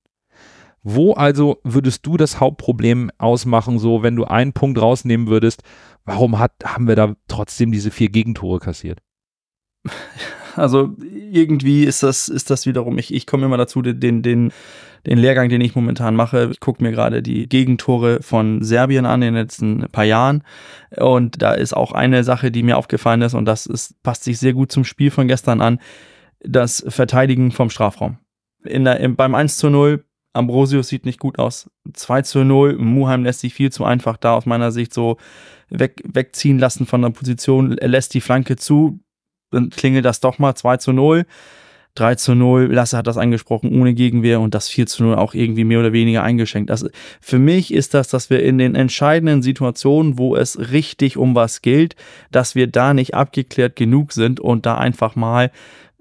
[0.83, 5.63] Wo also würdest du das Hauptproblem ausmachen, so wenn du einen Punkt rausnehmen würdest?
[6.05, 9.01] Warum hat, haben wir da trotzdem diese vier Gegentore kassiert?
[10.55, 14.53] Also irgendwie ist das, ist das wiederum, ich, ich komme immer dazu, den, den,
[15.07, 16.51] den Lehrgang, den ich momentan mache.
[16.51, 20.43] Ich gucke mir gerade die Gegentore von Serbien an in den letzten paar Jahren.
[20.97, 24.39] Und da ist auch eine Sache, die mir aufgefallen ist, und das ist, passt sich
[24.39, 25.81] sehr gut zum Spiel von gestern an,
[26.41, 28.19] das Verteidigen vom Strafraum.
[28.65, 31.71] In der, im, beim 1 zu 0, Ambrosius sieht nicht gut aus.
[31.93, 35.17] 2 zu 0, Muheim lässt sich viel zu einfach da aus meiner Sicht so
[35.71, 37.79] weg, wegziehen lassen von der Position.
[37.79, 39.01] Er lässt die Flanke zu,
[39.51, 41.27] dann klingelt das doch mal 2 zu 0.
[41.97, 45.35] 3 zu 0, Lasse hat das angesprochen, ohne Gegenwehr und das 4 zu 0 auch
[45.35, 46.71] irgendwie mehr oder weniger eingeschenkt.
[46.71, 46.89] Also
[47.21, 51.63] für mich ist das, dass wir in den entscheidenden Situationen, wo es richtig um was
[51.63, 51.97] gilt,
[52.31, 55.51] dass wir da nicht abgeklärt genug sind und da einfach mal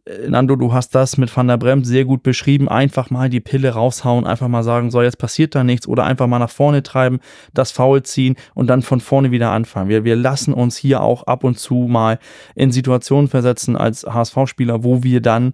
[0.06, 2.70] äh, Nando, du hast das mit Van der Bremt sehr gut beschrieben.
[2.70, 6.28] Einfach mal die Pille raushauen, einfach mal sagen, so jetzt passiert da nichts oder einfach
[6.28, 7.20] mal nach vorne treiben,
[7.54, 9.90] das Foul ziehen und dann von vorne wieder anfangen.
[9.90, 12.20] Wir, wir lassen uns hier auch ab und zu mal
[12.56, 15.54] in Situationen versetzen als HSV-Spieler, wo wir dann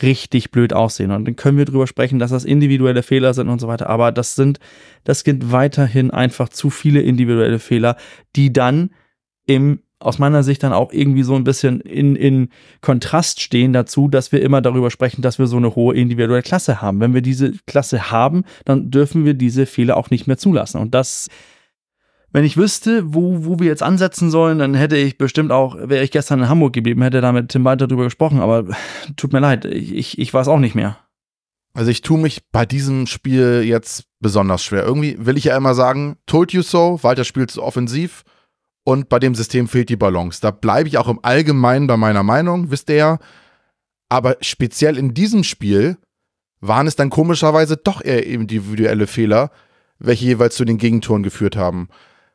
[0.00, 1.10] richtig blöd aussehen.
[1.10, 3.88] Und dann können wir drüber sprechen, dass das individuelle Fehler sind und so weiter.
[3.90, 4.58] Aber das sind,
[5.04, 7.96] das sind weiterhin einfach zu viele individuelle Fehler,
[8.36, 8.90] die dann
[9.46, 12.48] im aus meiner Sicht dann auch irgendwie so ein bisschen in, in
[12.80, 16.82] Kontrast stehen dazu, dass wir immer darüber sprechen, dass wir so eine hohe individuelle Klasse
[16.82, 17.00] haben.
[17.00, 20.80] Wenn wir diese Klasse haben, dann dürfen wir diese Fehler auch nicht mehr zulassen.
[20.80, 21.28] Und das
[22.32, 26.02] wenn ich wüsste, wo, wo wir jetzt ansetzen sollen, dann hätte ich bestimmt auch, wäre
[26.02, 28.64] ich gestern in Hamburg geblieben, hätte da mit Tim Walter drüber gesprochen, aber
[29.16, 30.98] tut mir leid, ich, ich weiß auch nicht mehr.
[31.74, 34.84] Also ich tue mich bei diesem Spiel jetzt besonders schwer.
[34.84, 38.24] Irgendwie will ich ja immer sagen, told you so, Walter spielt zu offensiv
[38.84, 40.40] und bei dem System fehlt die Balance.
[40.40, 43.18] Da bleibe ich auch im Allgemeinen bei meiner Meinung, wisst ihr ja.
[44.08, 45.96] Aber speziell in diesem Spiel
[46.60, 49.50] waren es dann komischerweise doch eher individuelle Fehler,
[49.98, 51.88] welche jeweils zu den Gegentoren geführt haben.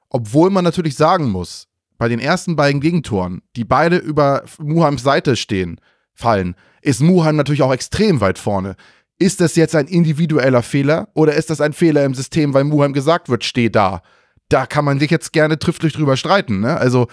[0.10, 1.68] Obwohl man natürlich sagen muss,
[1.98, 5.80] bei den ersten beiden Gegentoren, die beide über Muheims Seite stehen,
[6.14, 8.76] fallen, ist Muheim natürlich auch extrem weit vorne.
[9.20, 12.94] Ist das jetzt ein individueller Fehler oder ist das ein Fehler im System, weil Muheim
[12.94, 14.02] gesagt wird, steh da?
[14.50, 16.62] Da kann man sich jetzt gerne triftig drüber streiten.
[16.62, 16.78] Ne?
[16.78, 17.08] Also,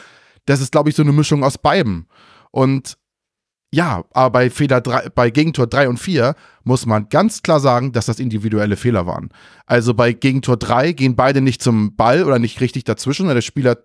[0.47, 2.07] das ist, glaube ich, so eine Mischung aus beiden.
[2.51, 2.97] Und
[3.75, 7.91] ja, aber bei Fehler 3, bei Gegentor 3 und 4 muss man ganz klar sagen,
[7.91, 9.31] dass das individuelle Fehler waren.
[9.67, 13.27] Also bei Gegentor 3 gehen beide nicht zum Ball oder nicht richtig dazwischen.
[13.27, 13.77] Der Spieler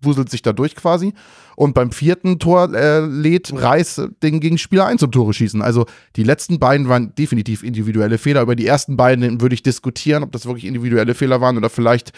[0.00, 1.14] wuselt sich da durch quasi.
[1.54, 5.62] Und beim vierten Tor äh, lädt Reis den Gegenspieler ein zum Tore schießen.
[5.62, 8.42] Also die letzten beiden waren definitiv individuelle Fehler.
[8.42, 12.12] Über die ersten beiden würde ich diskutieren, ob das wirklich individuelle Fehler waren oder vielleicht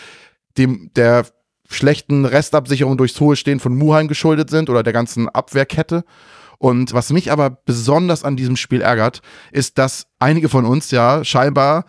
[0.57, 1.27] dem der
[1.69, 6.05] schlechten Restabsicherung durchs hohe Stehen von Muheim geschuldet sind oder der ganzen Abwehrkette.
[6.59, 11.25] Und was mich aber besonders an diesem Spiel ärgert, ist, dass einige von uns ja
[11.25, 11.85] scheinbar,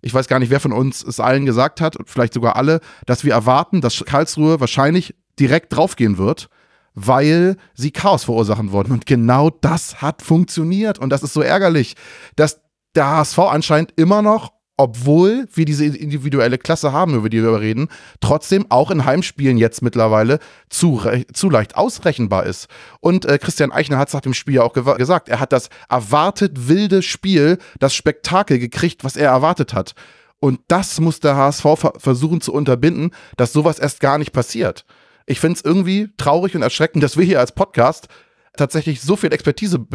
[0.00, 3.24] ich weiß gar nicht, wer von uns es allen gesagt hat, vielleicht sogar alle, dass
[3.24, 6.48] wir erwarten, dass Karlsruhe wahrscheinlich direkt draufgehen wird,
[6.94, 8.92] weil sie Chaos verursachen wollen.
[8.92, 10.98] Und genau das hat funktioniert.
[10.98, 11.96] Und das ist so ärgerlich,
[12.36, 12.60] dass
[12.94, 14.52] der HSV anscheinend immer noch
[14.82, 17.86] obwohl wir diese individuelle Klasse haben, über die wir reden,
[18.20, 20.40] trotzdem auch in Heimspielen jetzt mittlerweile
[20.70, 21.00] zu,
[21.32, 22.66] zu leicht ausrechenbar ist.
[22.98, 25.52] Und äh, Christian Eichner hat es nach dem Spiel ja auch ge gesagt, er hat
[25.52, 29.94] das erwartet wilde Spiel, das Spektakel gekriegt, was er erwartet hat.
[30.40, 34.84] Und das muss der HSV ver versuchen zu unterbinden, dass sowas erst gar nicht passiert.
[35.26, 38.08] Ich finde es irgendwie traurig und erschreckend, dass wir hier als Podcast
[38.56, 39.86] tatsächlich so viel Expertise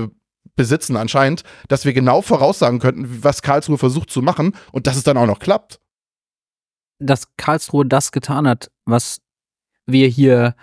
[0.55, 5.03] besitzen anscheinend, dass wir genau voraussagen könnten, was Karlsruhe versucht zu machen und dass es
[5.03, 5.79] dann auch noch klappt.
[6.99, 9.19] Dass Karlsruhe das getan hat, was
[9.86, 10.55] wir hier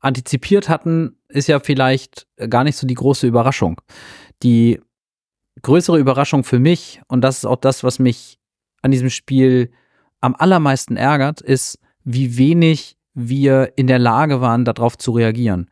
[0.00, 3.80] antizipiert hatten, ist ja vielleicht gar nicht so die große Überraschung.
[4.42, 4.80] Die
[5.62, 8.38] größere Überraschung für mich, und das ist auch das, was mich
[8.82, 9.70] an diesem Spiel
[10.20, 15.68] am allermeisten ärgert, ist, wie wenig wir in der Lage waren, darauf zu reagieren.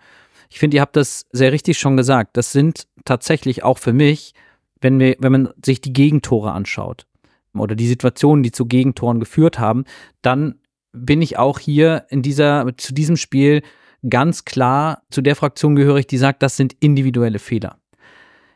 [0.51, 2.37] Ich finde, ihr habt das sehr richtig schon gesagt.
[2.37, 4.35] Das sind tatsächlich auch für mich,
[4.81, 7.07] wenn, wir, wenn man sich die Gegentore anschaut
[7.55, 9.85] oder die Situationen, die zu Gegentoren geführt haben,
[10.23, 10.57] dann
[10.93, 13.63] bin ich auch hier in dieser, zu diesem Spiel
[14.09, 17.77] ganz klar zu der Fraktion gehörig, die sagt, das sind individuelle Fehler.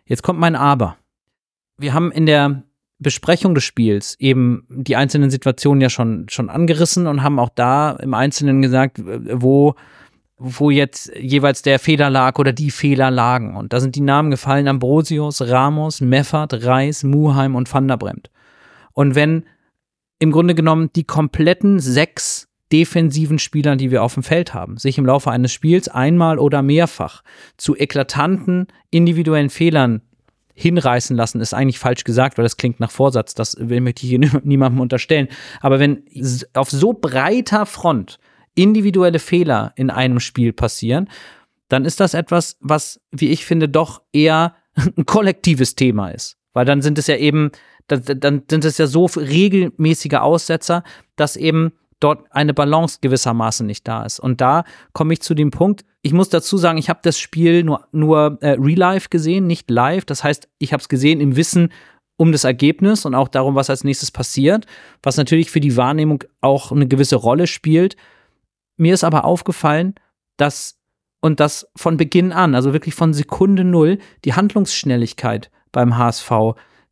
[0.07, 0.97] Jetzt kommt mein Aber.
[1.79, 2.63] Wir haben in der
[2.99, 7.93] Besprechung des Spiels eben die einzelnen Situationen ja schon, schon angerissen und haben auch da
[7.93, 9.75] im Einzelnen gesagt, wo
[10.45, 13.57] wo jetzt jeweils der Fehler lag oder die Fehler lagen.
[13.57, 18.31] Und da sind die Namen gefallen: Ambrosius, Ramos, Meffert, Reis, Muheim und Van der Bremt.
[18.93, 19.45] Und wenn
[20.19, 24.99] im Grunde genommen die kompletten sechs defensiven Spieler, die wir auf dem Feld haben, sich
[24.99, 27.23] im Laufe eines Spiels einmal oder mehrfach
[27.57, 30.03] zu eklatanten individuellen Fehlern
[30.55, 34.19] hinreißen lassen, ist eigentlich falsch gesagt, weil das klingt nach Vorsatz, das möchte ich hier
[34.45, 35.29] niemandem unterstellen.
[35.61, 36.05] Aber wenn
[36.55, 38.19] auf so breiter Front
[38.55, 41.09] individuelle Fehler in einem Spiel passieren,
[41.69, 44.55] dann ist das etwas, was, wie ich finde, doch eher
[44.97, 46.37] ein kollektives Thema ist.
[46.53, 47.51] Weil dann sind es ja eben,
[47.89, 50.85] dann, sind es ja so regelmäßige Aussetzer,
[51.17, 54.21] dass eben dort eine Balance gewissermaßen nicht da ist.
[54.21, 57.65] Und da komme ich zu dem Punkt, ich muss dazu sagen, ich habe das Spiel
[57.65, 60.05] nur, nur äh, real life gesehen, nicht live.
[60.05, 61.71] Das heißt, ich habe es gesehen im Wissen
[62.17, 64.67] um das Ergebnis und auch darum, was als nächstes passiert,
[65.03, 67.97] was natürlich für die Wahrnehmung auch eine gewisse Rolle spielt.
[68.77, 69.95] Mir ist aber aufgefallen,
[70.37, 70.79] dass
[71.21, 76.31] und das von Beginn an, also wirklich von Sekunde null, die Handlungsschnelligkeit beim HSV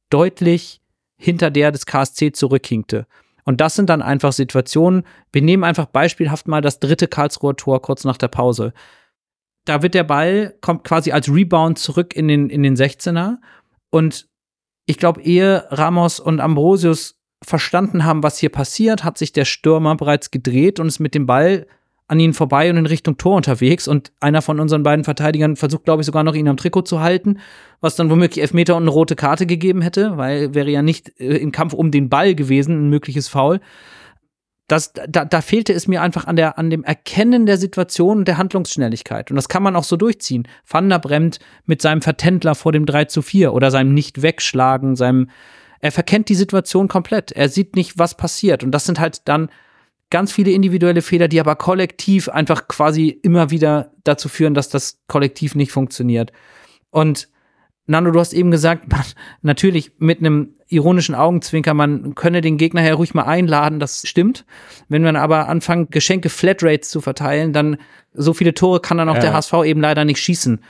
[0.09, 0.81] deutlich
[1.17, 3.07] hinter der des KSC zurückhinkte.
[3.45, 5.03] Und das sind dann einfach Situationen.
[5.33, 8.73] Wir nehmen einfach beispielhaft mal das dritte Karlsruher Tor kurz nach der Pause.
[9.67, 13.37] Da wird der Ball, kommt quasi als Rebound zurück in den, in den 16er.
[13.91, 14.29] Und
[14.87, 19.97] ich glaube, ehe Ramos und Ambrosius verstanden haben, was hier passiert, hat sich der Stürmer
[19.97, 21.67] bereits gedreht und ist mit dem Ball
[22.13, 23.89] an ihnen vorbei und in Richtung Tor unterwegs.
[23.89, 27.01] Und einer von unseren beiden Verteidigern versucht, glaube ich, sogar noch ihn am Trikot zu
[27.01, 27.39] halten,
[27.81, 31.37] was dann womöglich Elfmeter und eine rote Karte gegeben hätte, weil wäre ja nicht äh,
[31.39, 33.61] im Kampf um den Ball gewesen, ein mögliches Foul.
[34.69, 38.29] Das, da, da fehlte es mir einfach an, der, an dem Erkennen der Situation und
[38.29, 39.31] der Handlungsschnelligkeit.
[39.31, 40.47] Und das kann man auch so durchziehen.
[40.67, 45.29] Van der Bremt mit seinem Vertändler vor dem 3 zu 4 oder seinem Nicht-Wegschlagen, seinem
[45.83, 47.33] er verkennt die Situation komplett.
[47.33, 48.63] Er sieht nicht, was passiert.
[48.63, 49.51] Und das sind halt dann
[50.11, 55.01] ganz viele individuelle Fehler, die aber kollektiv einfach quasi immer wieder dazu führen, dass das
[55.09, 56.33] Kollektiv nicht funktioniert.
[56.91, 57.29] Und
[57.87, 59.03] Nando, du hast eben gesagt, man,
[59.43, 64.47] natürlich mit einem ironischen Augenzwinker, man könne den Gegner ja ruhig mal einladen, das stimmt.
[64.89, 67.77] Wenn man aber anfängt, Geschenke Flatrates zu verteilen, dann
[68.15, 69.21] so viele Tore kann dann auch ja.
[69.21, 70.61] der HSV eben leider nicht schießen.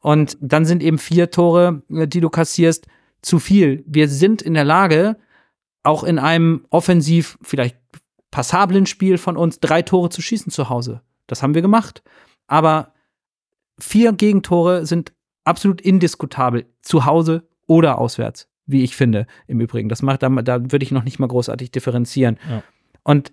[0.00, 2.86] Und dann sind eben vier Tore, die du kassierst,
[3.24, 3.82] zu viel.
[3.86, 5.16] Wir sind in der Lage,
[5.82, 7.76] auch in einem offensiv vielleicht
[8.30, 11.02] passablen Spiel von uns drei Tore zu schießen zu Hause.
[11.26, 12.02] Das haben wir gemacht.
[12.46, 12.92] Aber
[13.78, 15.12] vier Gegentore sind
[15.44, 19.88] absolut indiskutabel, zu Hause oder auswärts, wie ich finde, im Übrigen.
[19.88, 22.38] Das macht, da, da würde ich noch nicht mal großartig differenzieren.
[22.48, 22.62] Ja.
[23.02, 23.32] Und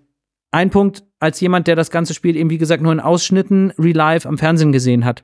[0.52, 3.96] ein Punkt, als jemand, der das ganze Spiel eben, wie gesagt, nur in Ausschnitten real
[3.96, 5.24] live am Fernsehen gesehen hat,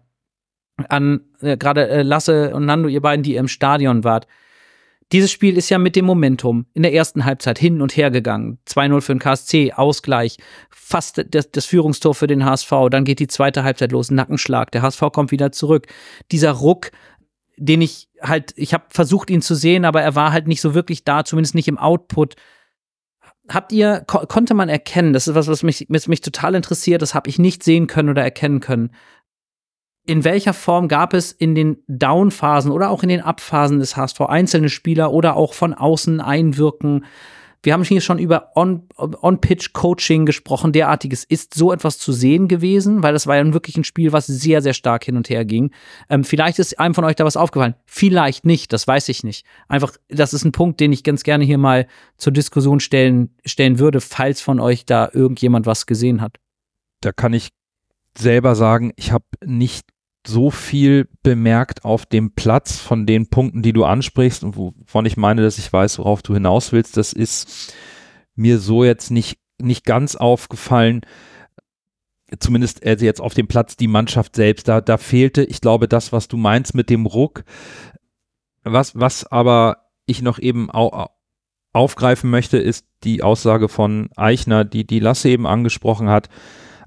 [0.90, 4.28] an äh, gerade äh, Lasse und Nando, ihr beiden, die im Stadion wart,
[5.12, 8.60] dieses Spiel ist ja mit dem Momentum in der ersten Halbzeit hin und her gegangen.
[8.68, 10.38] 2-0 für den KSC, Ausgleich,
[10.70, 12.72] fast das, das, Führungstor für den HSV.
[12.92, 14.72] Dann geht die zweite Halbzeit los, Nackenschlag.
[14.72, 15.88] Der HSV kommt wieder zurück.
[16.32, 16.92] Dieser Ruck,
[17.56, 20.74] den ich halt, ich habe versucht, ihn zu sehen, aber er war halt nicht so
[20.74, 22.36] wirklich da, zumindest nicht im Output.
[23.48, 27.02] Habt ihr, ko konnte man erkennen, das ist was, was mich, was mich total interessiert,
[27.02, 28.92] das habe ich nicht sehen können oder erkennen können
[30.08, 34.22] in welcher Form gab es in den Down-Phasen oder auch in den Up-Phasen des HSV
[34.22, 37.06] einzelne Spieler oder auch von außen einwirken?
[37.62, 41.26] Wir haben hier schon über On-Pitch-Coaching On gesprochen, derartiges.
[41.26, 43.04] Ist so etwas zu sehen gewesen?
[43.04, 45.72] Weil das war ja wirklich ein Spiel, was sehr, sehr stark hin und her ging.
[46.10, 47.76] Ähm, vielleicht ist einem von euch da was aufgefallen.
[47.86, 49.46] Vielleicht nicht, das weiß ich nicht.
[49.68, 53.80] Einfach, das ist ein Punkt, den ich ganz gerne hier mal zur Diskussion stellen, stellen
[53.80, 56.38] würde, falls von euch da irgendjemand was gesehen hat.
[57.02, 57.50] Da kann ich
[58.18, 59.86] selber sagen, ich habe nicht
[60.28, 65.18] so viel bemerkt auf dem Platz von den Punkten, die du ansprichst und wovon ich
[65.18, 66.98] meine, dass ich weiß, worauf du hinaus willst.
[66.98, 67.74] Das ist
[68.36, 71.02] mir so jetzt nicht, nicht ganz aufgefallen.
[72.40, 74.68] Zumindest also jetzt auf dem Platz die Mannschaft selbst.
[74.68, 77.44] Da, da fehlte, ich glaube, das, was du meinst mit dem Ruck.
[78.64, 81.08] Was, was aber ich noch eben au
[81.74, 86.28] aufgreifen möchte, ist die Aussage von Eichner, die die Lasse eben angesprochen hat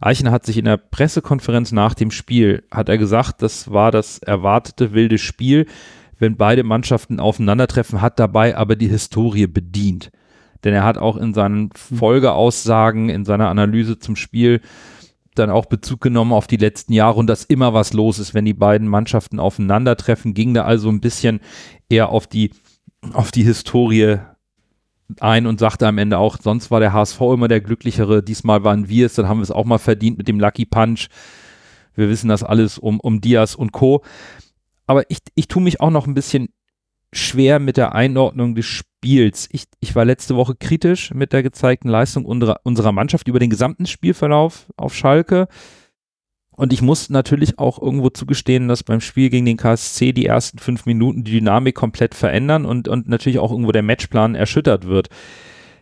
[0.01, 4.19] Eichner hat sich in der Pressekonferenz nach dem Spiel, hat er gesagt, das war das
[4.19, 5.67] erwartete wilde Spiel,
[6.19, 10.11] wenn beide Mannschaften aufeinandertreffen, hat dabei aber die Historie bedient.
[10.65, 14.61] Denn er hat auch in seinen Folgeaussagen, in seiner Analyse zum Spiel
[15.35, 18.45] dann auch Bezug genommen auf die letzten Jahre und dass immer was los ist, wenn
[18.45, 21.41] die beiden Mannschaften aufeinandertreffen, ging da also ein bisschen
[21.89, 22.51] eher auf die,
[23.13, 24.19] auf die Historie
[25.21, 28.89] ein und sagte am Ende auch, sonst war der HSV immer der Glücklichere, diesmal waren
[28.89, 31.09] wir es, dann haben wir es auch mal verdient mit dem Lucky Punch.
[31.95, 34.03] Wir wissen das alles um, um Diaz und Co.
[34.87, 36.49] Aber ich, ich tue mich auch noch ein bisschen
[37.13, 39.49] schwer mit der Einordnung des Spiels.
[39.53, 43.51] Ich, ich war letzte Woche kritisch mit der gezeigten Leistung unserer, unserer Mannschaft über den
[43.51, 45.49] gesamten Spielverlauf auf Schalke.
[46.61, 50.59] Und ich muss natürlich auch irgendwo zugestehen, dass beim Spiel gegen den KSC die ersten
[50.59, 55.09] fünf Minuten die Dynamik komplett verändern und, und natürlich auch irgendwo der Matchplan erschüttert wird.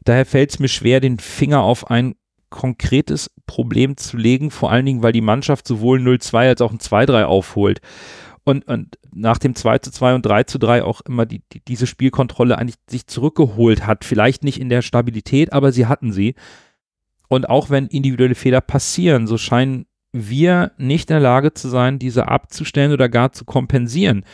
[0.05, 2.15] Daher fällt es mir schwer, den Finger auf ein
[2.49, 6.79] konkretes Problem zu legen, vor allen Dingen, weil die Mannschaft sowohl 0-2 als auch ein
[6.79, 7.81] 2-3 aufholt.
[8.45, 11.61] Und, und, nach dem 2 zu 2 und 3 zu 3 auch immer die, die,
[11.67, 14.05] diese Spielkontrolle eigentlich sich zurückgeholt hat.
[14.05, 16.37] Vielleicht nicht in der Stabilität, aber sie hatten sie.
[17.27, 21.99] Und auch wenn individuelle Fehler passieren, so scheinen wir nicht in der Lage zu sein,
[21.99, 24.25] diese abzustellen oder gar zu kompensieren,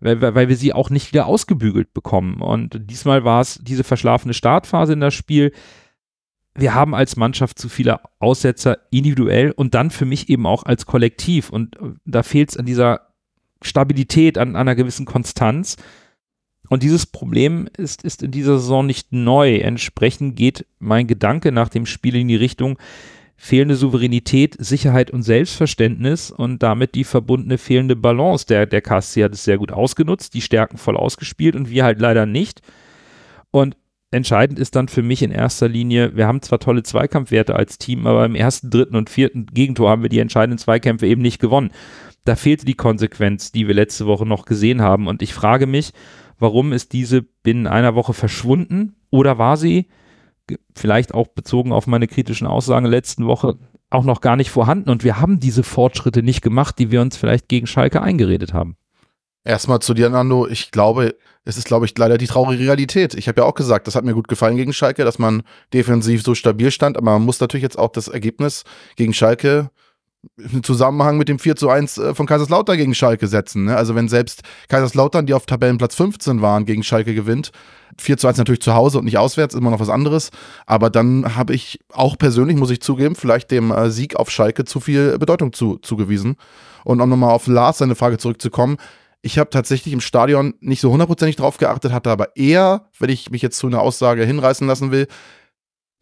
[0.00, 2.40] weil, weil wir sie auch nicht wieder ausgebügelt bekommen.
[2.40, 5.52] Und diesmal war es diese verschlafene Startphase in das Spiel.
[6.54, 10.86] Wir haben als Mannschaft zu viele Aussetzer individuell und dann für mich eben auch als
[10.86, 11.50] Kollektiv.
[11.50, 13.08] Und äh, da fehlt es an dieser
[13.62, 15.76] Stabilität, an, an einer gewissen Konstanz.
[16.70, 19.56] Und dieses Problem ist, ist in dieser Saison nicht neu.
[19.56, 22.78] Entsprechend geht mein Gedanke nach dem Spiel in die Richtung,
[23.42, 28.44] fehlende Souveränität, Sicherheit und Selbstverständnis und damit die verbundene fehlende Balance.
[28.46, 32.00] Der, der KSC hat es sehr gut ausgenutzt, die Stärken voll ausgespielt und wir halt
[32.00, 32.60] leider nicht.
[33.50, 33.78] Und
[34.10, 38.06] entscheidend ist dann für mich in erster Linie, wir haben zwar tolle Zweikampfwerte als Team,
[38.06, 41.70] aber im ersten, dritten und vierten Gegentor haben wir die entscheidenden Zweikämpfe eben nicht gewonnen.
[42.26, 45.08] Da fehlte die Konsequenz, die wir letzte Woche noch gesehen haben.
[45.08, 45.92] Und ich frage mich,
[46.38, 48.96] warum ist diese binnen einer Woche verschwunden?
[49.08, 49.86] Oder war sie
[50.74, 53.56] vielleicht auch bezogen auf meine kritischen Aussagen letzten Woche
[53.90, 57.16] auch noch gar nicht vorhanden und wir haben diese Fortschritte nicht gemacht, die wir uns
[57.16, 58.76] vielleicht gegen Schalke eingeredet haben.
[59.42, 60.46] Erstmal zu dir, Nando.
[60.46, 63.14] Ich glaube, es ist, glaube ich, leider die traurige Realität.
[63.14, 65.42] Ich habe ja auch gesagt, das hat mir gut gefallen gegen Schalke, dass man
[65.72, 68.64] defensiv so stabil stand, aber man muss natürlich jetzt auch das Ergebnis
[68.96, 69.70] gegen Schalke
[70.36, 73.64] im Zusammenhang mit dem 4 zu 1 äh, von Kaiserslautern gegen Schalke setzen.
[73.64, 73.76] Ne?
[73.76, 77.52] Also wenn selbst Kaiserslautern, die auf Tabellenplatz 15 waren, gegen Schalke gewinnt,
[77.98, 80.30] 4 zu 1 natürlich zu Hause und nicht auswärts, immer noch was anderes.
[80.66, 84.64] Aber dann habe ich auch persönlich, muss ich zugeben, vielleicht dem äh, Sieg auf Schalke
[84.64, 86.36] zu viel Bedeutung zu, zugewiesen.
[86.84, 88.76] Und um nochmal auf Lars seine Frage zurückzukommen,
[89.22, 93.30] ich habe tatsächlich im Stadion nicht so hundertprozentig drauf geachtet, hatte aber eher, wenn ich
[93.30, 95.08] mich jetzt zu einer Aussage hinreißen lassen will,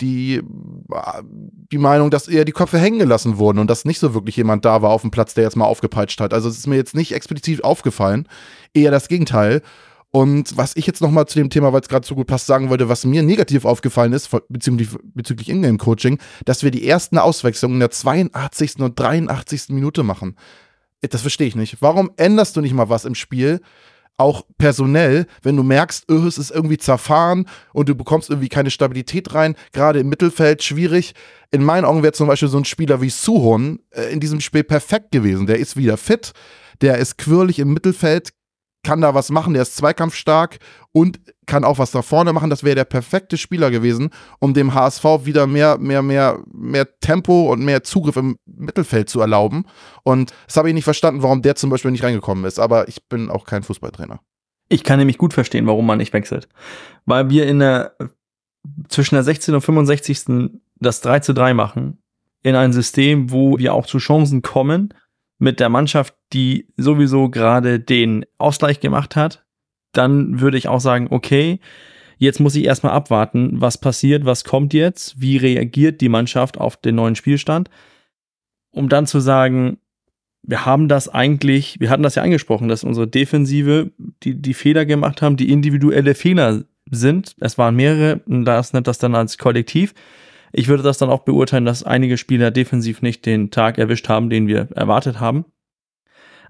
[0.00, 0.42] die,
[1.72, 4.64] die Meinung, dass eher die Köpfe hängen gelassen wurden und dass nicht so wirklich jemand
[4.64, 6.32] da war auf dem Platz, der jetzt mal aufgepeitscht hat.
[6.32, 8.28] Also es ist mir jetzt nicht explizit aufgefallen,
[8.74, 9.62] eher das Gegenteil.
[10.10, 12.70] Und was ich jetzt nochmal zu dem Thema, weil es gerade so gut passt, sagen
[12.70, 17.80] wollte, was mir negativ aufgefallen ist, bezüglich, bezüglich Ingame-Coaching, dass wir die ersten Auswechslungen in
[17.80, 18.78] der 82.
[18.78, 19.68] und 83.
[19.68, 20.36] Minute machen.
[21.02, 21.76] Das verstehe ich nicht.
[21.80, 23.60] Warum änderst du nicht mal was im Spiel?
[24.18, 28.70] Auch personell, wenn du merkst, oh, es ist irgendwie zerfahren und du bekommst irgendwie keine
[28.70, 31.14] Stabilität rein, gerade im Mittelfeld schwierig.
[31.50, 34.64] In meinen Augen wäre zum Beispiel so ein Spieler wie Suhon äh, in diesem Spiel
[34.64, 35.46] perfekt gewesen.
[35.46, 36.32] Der ist wieder fit,
[36.80, 38.30] der ist quirlig im Mittelfeld,
[38.82, 40.58] kann da was machen, der ist zweikampfstark
[40.92, 42.50] und kann auch was da vorne machen.
[42.50, 47.52] Das wäre der perfekte Spieler gewesen, um dem HSV wieder mehr, mehr, mehr, mehr Tempo
[47.52, 49.64] und mehr Zugriff im Mittelfeld zu erlauben.
[50.04, 52.60] Und das habe ich nicht verstanden, warum der zum Beispiel nicht reingekommen ist.
[52.60, 54.20] Aber ich bin auch kein Fußballtrainer.
[54.68, 56.48] Ich kann nämlich gut verstehen, warum man nicht wechselt.
[57.06, 57.96] Weil wir in der
[58.88, 59.54] zwischen der 16.
[59.54, 60.50] und 65.
[60.76, 61.98] das 3 zu 3 machen.
[62.42, 64.94] In ein System, wo wir auch zu Chancen kommen
[65.38, 69.46] mit der Mannschaft, die sowieso gerade den Ausgleich gemacht hat.
[69.92, 71.60] Dann würde ich auch sagen, okay,
[72.18, 76.76] jetzt muss ich erstmal abwarten, was passiert, was kommt jetzt, wie reagiert die Mannschaft auf
[76.76, 77.70] den neuen Spielstand,
[78.70, 79.78] um dann zu sagen,
[80.42, 83.90] wir haben das eigentlich, wir hatten das ja angesprochen, dass unsere Defensive
[84.22, 87.34] die, die Fehler gemacht haben, die individuelle Fehler sind.
[87.40, 89.94] Es waren mehrere, das nennt das dann als Kollektiv.
[90.52, 94.30] Ich würde das dann auch beurteilen, dass einige Spieler defensiv nicht den Tag erwischt haben,
[94.30, 95.44] den wir erwartet haben.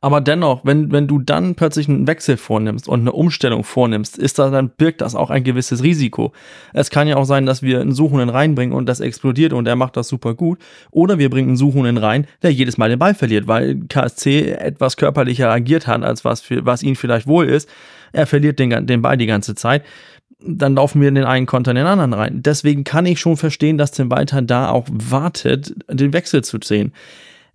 [0.01, 4.38] Aber dennoch, wenn, wenn du dann plötzlich einen Wechsel vornimmst und eine Umstellung vornimmst, ist
[4.38, 6.32] da, dann birgt das auch ein gewisses Risiko.
[6.72, 9.76] Es kann ja auch sein, dass wir einen Suchenden reinbringen und das explodiert und er
[9.76, 10.59] macht das super gut.
[10.90, 14.96] Oder wir bringen einen Suchenden rein, der jedes Mal den Ball verliert, weil KSC etwas
[14.96, 17.68] körperlicher agiert hat, als was, für, was ihn vielleicht wohl ist.
[18.12, 19.82] Er verliert den, den Ball die ganze Zeit
[20.40, 22.42] dann laufen wir in den einen Konter in den anderen rein.
[22.42, 26.92] Deswegen kann ich schon verstehen, dass Tim Walter da auch wartet, den Wechsel zu sehen.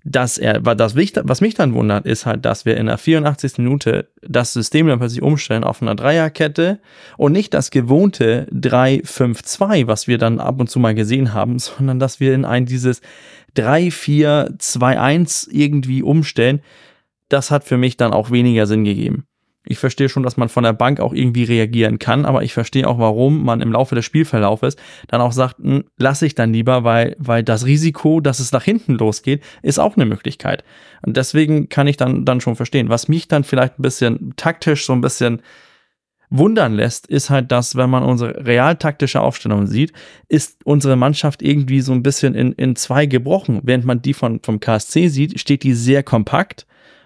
[0.05, 3.57] Dass er, das, was mich dann wundert, ist halt, dass wir in der 84.
[3.59, 6.79] Minute das System dann plötzlich umstellen auf einer Dreierkette
[7.17, 11.99] und nicht das gewohnte 3-5-2, was wir dann ab und zu mal gesehen haben, sondern
[11.99, 13.01] dass wir in ein dieses
[13.55, 16.61] 3-4-2-1 irgendwie umstellen.
[17.29, 19.25] Das hat für mich dann auch weniger Sinn gegeben.
[19.65, 22.87] Ich verstehe schon, dass man von der Bank auch irgendwie reagieren kann, aber ich verstehe
[22.87, 24.75] auch, warum man im Laufe des Spielverlaufes
[25.07, 28.63] dann auch sagt, hm, lasse ich dann lieber, weil, weil das Risiko, dass es nach
[28.63, 30.63] hinten losgeht, ist auch eine Möglichkeit.
[31.05, 32.89] Und deswegen kann ich dann, dann schon verstehen.
[32.89, 35.41] Was mich dann vielleicht ein bisschen taktisch so ein bisschen
[36.29, 39.93] wundern lässt, ist halt, dass, wenn man unsere realtaktische Aufstellung sieht,
[40.27, 43.61] ist unsere Mannschaft irgendwie so ein bisschen in, in zwei gebrochen.
[43.63, 46.65] Während man die von, vom KSC sieht, steht die sehr kompakt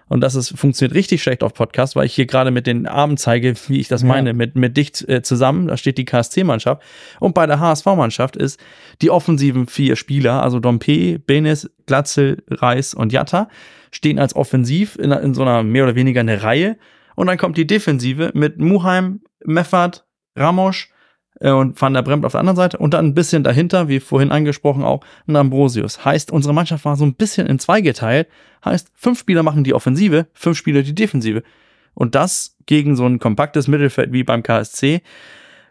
[0.09, 3.17] und das ist, funktioniert richtig schlecht auf Podcast, weil ich hier gerade mit den Armen
[3.17, 4.07] zeige, wie ich das ja.
[4.07, 5.67] meine, mit, mit dicht äh, zusammen.
[5.67, 6.81] Da steht die KSC-Mannschaft.
[7.19, 8.59] Und bei der HSV-Mannschaft ist
[9.01, 13.49] die offensiven vier Spieler, also Dompe, Benes, Glatzel, Reis und Jatta,
[13.91, 16.77] stehen als offensiv in, in so einer mehr oder weniger eine Reihe.
[17.15, 20.05] Und dann kommt die Defensive mit Muheim, Meffert,
[20.35, 20.96] Ramos, äh,
[21.39, 24.31] und Van der Bremt auf der anderen Seite und dann ein bisschen dahinter, wie vorhin
[24.31, 26.03] angesprochen auch, ein Ambrosius.
[26.03, 28.27] Heißt, unsere Mannschaft war so ein bisschen in zwei geteilt.
[28.65, 31.43] Heißt, fünf Spieler machen die Offensive, fünf Spieler die Defensive.
[31.93, 35.01] Und das gegen so ein kompaktes Mittelfeld wie beim KSC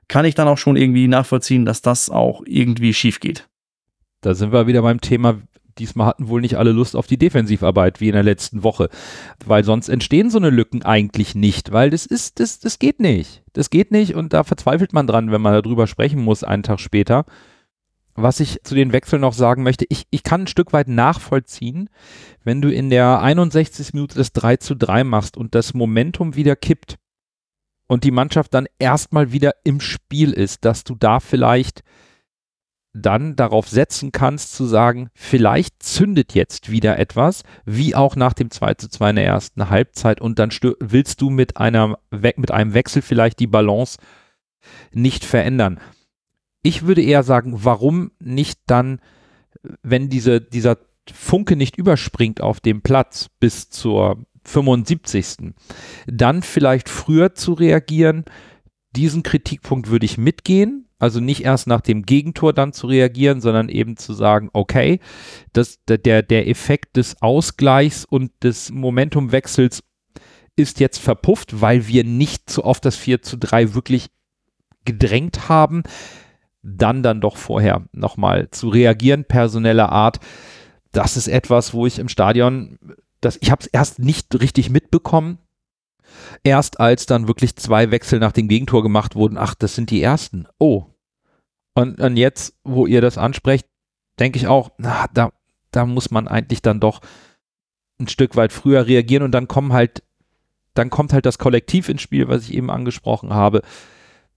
[0.09, 3.49] kann ich dann auch schon irgendwie nachvollziehen, dass das auch irgendwie schief geht.
[4.21, 5.41] Da sind wir wieder beim Thema,
[5.79, 8.89] diesmal hatten wohl nicht alle Lust auf die Defensivarbeit wie in der letzten Woche,
[9.45, 13.43] weil sonst entstehen so eine Lücken eigentlich nicht, weil das ist, das, das geht nicht.
[13.53, 16.81] Das geht nicht und da verzweifelt man dran, wenn man darüber sprechen muss, einen Tag
[16.81, 17.25] später.
[18.15, 21.91] Was ich zu den Wechseln noch sagen möchte, ich, ich kann ein Stück weit nachvollziehen,
[22.45, 23.93] wenn du in der 61.
[23.93, 26.97] Minute das 3 zu 3 machst und das Momentum wieder kippt
[27.87, 31.83] und die Mannschaft dann erstmal wieder im Spiel ist, dass du da vielleicht
[32.97, 38.51] dann darauf setzen kannst zu sagen, vielleicht zündet jetzt wieder etwas, wie auch nach dem
[38.51, 42.75] 2 zu 2 in der ersten Halbzeit und dann willst du mit, einer, mit einem
[42.75, 43.99] Wechsel vielleicht die Balance
[44.93, 45.79] nicht verändern.
[46.63, 49.01] Ich würde eher sagen, warum nicht dann,
[49.83, 50.79] wenn diese, dieser
[51.13, 55.55] Funke nicht überspringt auf dem Platz bis zur 75.
[56.07, 58.25] Dann vielleicht früher zu reagieren.
[58.93, 63.69] Diesen Kritikpunkt würde ich mitgehen, also nicht erst nach dem Gegentor dann zu reagieren, sondern
[63.69, 65.01] eben zu sagen, okay,
[65.53, 69.83] das, der, der Effekt des Ausgleichs und des Momentumwechsels
[70.57, 74.09] ist jetzt verpufft, weil wir nicht so oft das 4 zu 3 wirklich
[74.87, 75.83] gedrängt haben,
[76.63, 80.19] dann dann doch vorher nochmal zu reagieren, personeller Art.
[80.93, 82.79] Das ist etwas, wo ich im Stadion,
[83.21, 85.39] das, ich habe es erst nicht richtig mitbekommen,
[86.43, 90.03] Erst als dann wirklich zwei Wechsel nach dem Gegentor gemacht wurden, ach, das sind die
[90.03, 90.47] ersten.
[90.59, 90.87] Oh.
[91.75, 93.67] Und, und jetzt, wo ihr das ansprecht,
[94.19, 95.31] denke ich auch, na, da,
[95.71, 97.01] da muss man eigentlich dann doch
[97.99, 100.03] ein Stück weit früher reagieren und dann kommen halt,
[100.75, 103.63] dann kommt halt das Kollektiv ins Spiel, was ich eben angesprochen habe.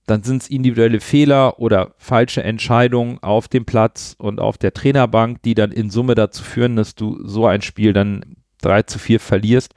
[0.05, 5.43] Dann sind es individuelle Fehler oder falsche Entscheidungen auf dem Platz und auf der Trainerbank,
[5.43, 9.19] die dann in Summe dazu führen, dass du so ein Spiel dann 3 zu 4
[9.19, 9.73] verlierst,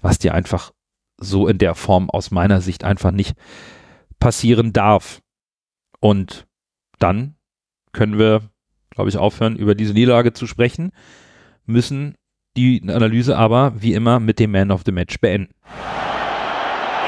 [0.00, 0.72] was dir einfach
[1.18, 3.34] so in der Form aus meiner Sicht einfach nicht
[4.18, 5.20] passieren darf.
[6.00, 6.46] Und
[6.98, 7.36] dann
[7.92, 8.42] können wir,
[8.90, 10.92] glaube ich, aufhören, über diese Niederlage zu sprechen,
[11.66, 12.14] müssen
[12.56, 15.54] die Analyse aber wie immer mit dem Man of the Match beenden.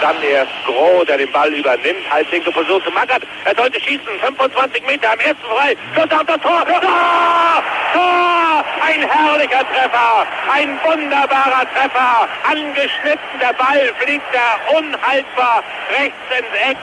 [0.00, 2.08] Dann erst Groh, der den Ball übernimmt.
[2.10, 3.22] Halbwinkel versucht zu Mackert.
[3.44, 4.08] Er sollte schießen.
[4.20, 5.76] 25 Meter am ersten frei.
[5.94, 6.64] Schuss auf das Tor.
[6.64, 7.62] Tor!
[7.92, 8.64] Tor!
[8.80, 10.26] Ein herrlicher Treffer.
[10.50, 12.28] Ein wunderbarer Treffer.
[12.48, 13.38] Angeschnitten.
[13.40, 16.78] Der Ball fliegt da unhaltbar rechts ins Eck.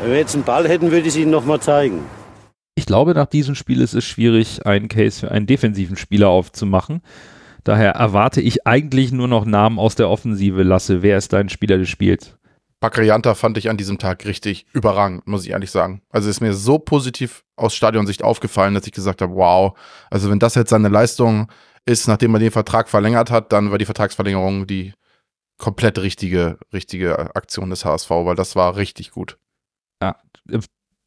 [0.00, 2.04] Wenn wir jetzt einen Ball hätten, würde ich es Ihnen nochmal zeigen.
[2.74, 7.02] Ich glaube, nach diesem Spiel ist es schwierig, einen Case für einen defensiven Spieler aufzumachen.
[7.64, 10.62] Daher erwarte ich eigentlich nur noch Namen aus der Offensive.
[10.62, 12.36] Lasse, wer ist dein Spieler des Spiels?
[12.82, 16.02] Bakrianta fand ich an diesem Tag richtig überragend, muss ich ehrlich sagen.
[16.10, 19.78] Also ist mir so positiv aus Stadionsicht aufgefallen, dass ich gesagt habe, wow,
[20.10, 21.46] also wenn das jetzt seine Leistung
[21.86, 24.94] ist, nachdem er den Vertrag verlängert hat, dann war die Vertragsverlängerung die
[25.58, 29.38] komplett richtige, richtige Aktion des HSV, weil das war richtig gut.
[30.02, 30.16] Ja,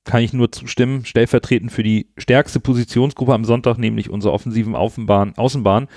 [0.06, 1.04] kann ich nur zustimmen.
[1.04, 5.90] Stellvertretend für die stärkste Positionsgruppe am Sonntag, nämlich unsere offensiven Außenbahn, Außenbahn,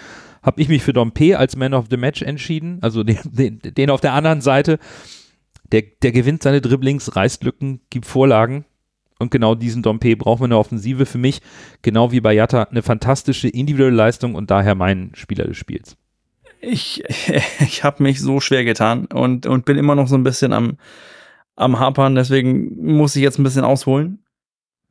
[0.43, 2.79] habe ich mich für Dompe als Man of the Match entschieden.
[2.83, 4.81] Also den, den, den auf der anderen Seite.
[5.73, 8.65] Der, der gewinnt seine Dribblings, reißt Lücken, gibt Vorlagen.
[9.19, 11.43] Und genau diesen Dompe brauchen wir in der Offensive für mich,
[11.83, 15.97] genau wie bei Jatta, eine fantastische individuelle Leistung und daher mein Spieler des Spiels.
[16.61, 17.03] Ich,
[17.61, 20.77] ich habe mich so schwer getan und, und bin immer noch so ein bisschen am,
[21.57, 24.21] am Hapern, deswegen muss ich jetzt ein bisschen ausholen.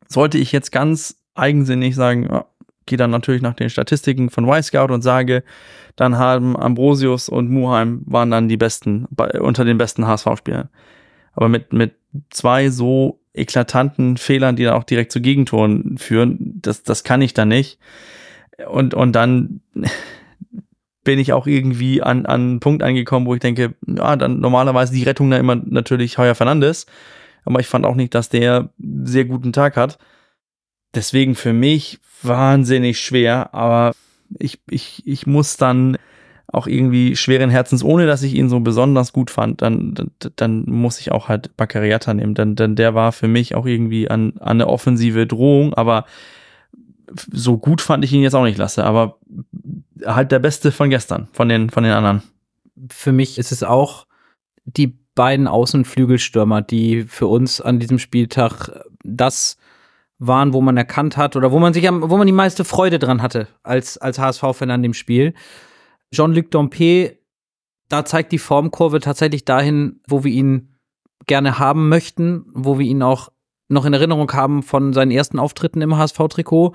[0.10, 2.46] Sollte ich jetzt ganz eigensinnig sagen, ja,
[2.88, 5.44] gehe dann natürlich nach den Statistiken von Y-Scout und sage,
[5.96, 9.06] dann haben Ambrosius und Muheim waren dann die besten,
[9.40, 10.70] unter den besten HSV-Spielern.
[11.34, 11.94] Aber mit, mit
[12.30, 17.34] zwei so eklatanten Fehlern, die dann auch direkt zu Gegentoren führen, das, das kann ich
[17.34, 17.80] dann nicht.
[18.68, 19.62] Und, und dann
[21.04, 24.94] bin ich auch irgendwie an, an einen Punkt angekommen, wo ich denke, ja, dann normalerweise
[24.94, 26.86] die Rettung da immer natürlich Heuer Fernandes.
[27.46, 28.70] Aber ich fand auch nicht, dass der
[29.04, 30.00] sehr guten Tag hat.
[30.94, 33.94] Deswegen für mich wahnsinnig schwer, aber
[34.40, 35.98] ich, ich, ich muss dann
[36.48, 40.64] auch irgendwie schweren Herzens, ohne dass ich ihn so besonders gut fand, dann, dann, dann
[40.66, 42.36] muss ich auch halt Baccariata nehmen.
[42.36, 46.06] Denn, denn der war für mich auch irgendwie an, an eine offensive Drohung, aber
[47.32, 49.20] so gut fand ich ihn jetzt auch nicht, Lasse, aber
[50.06, 52.24] halt der Beste von gestern, von den, von den anderen.
[52.90, 54.08] Für mich ist es auch
[54.66, 59.58] die beiden Außenflügelstürmer, die für uns an diesem Spieltag das
[60.20, 63.00] waren, wo man erkannt hat oder wo man sich am, wo man die meiste Freude
[63.00, 65.34] dran hatte als, als HSV-Fan an dem Spiel.
[66.14, 67.18] Jean-Luc Dompe,
[67.90, 70.76] da zeigt die Formkurve tatsächlich dahin, wo wir ihn
[71.28, 73.30] gerne haben möchten, wo wir ihn auch
[73.70, 76.74] noch in Erinnerung haben von seinen ersten Auftritten im HSV-Trikot.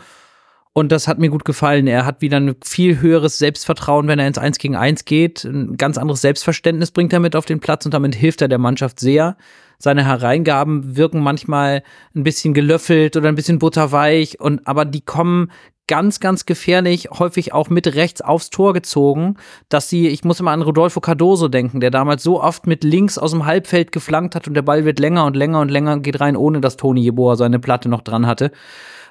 [0.75, 1.87] Und das hat mir gut gefallen.
[1.87, 5.45] Er hat wieder ein viel höheres Selbstvertrauen, wenn er ins 1 gegen 1 geht.
[5.45, 8.59] Ein ganz anderes Selbstverständnis bringt er mit auf den Platz und damit hilft er der
[8.59, 9.37] Mannschaft sehr.
[9.83, 11.83] Seine Hereingaben wirken manchmal
[12.15, 15.51] ein bisschen gelöffelt oder ein bisschen butterweich und aber die kommen
[15.89, 20.53] ganz, ganz gefährlich, häufig auch mit rechts aufs Tor gezogen, dass sie, ich muss immer
[20.53, 24.47] an Rodolfo Cardoso denken, der damals so oft mit links aus dem Halbfeld geflankt hat
[24.47, 27.35] und der Ball wird länger und länger und länger geht rein, ohne dass Toni Jeboa
[27.35, 28.53] seine Platte noch dran hatte.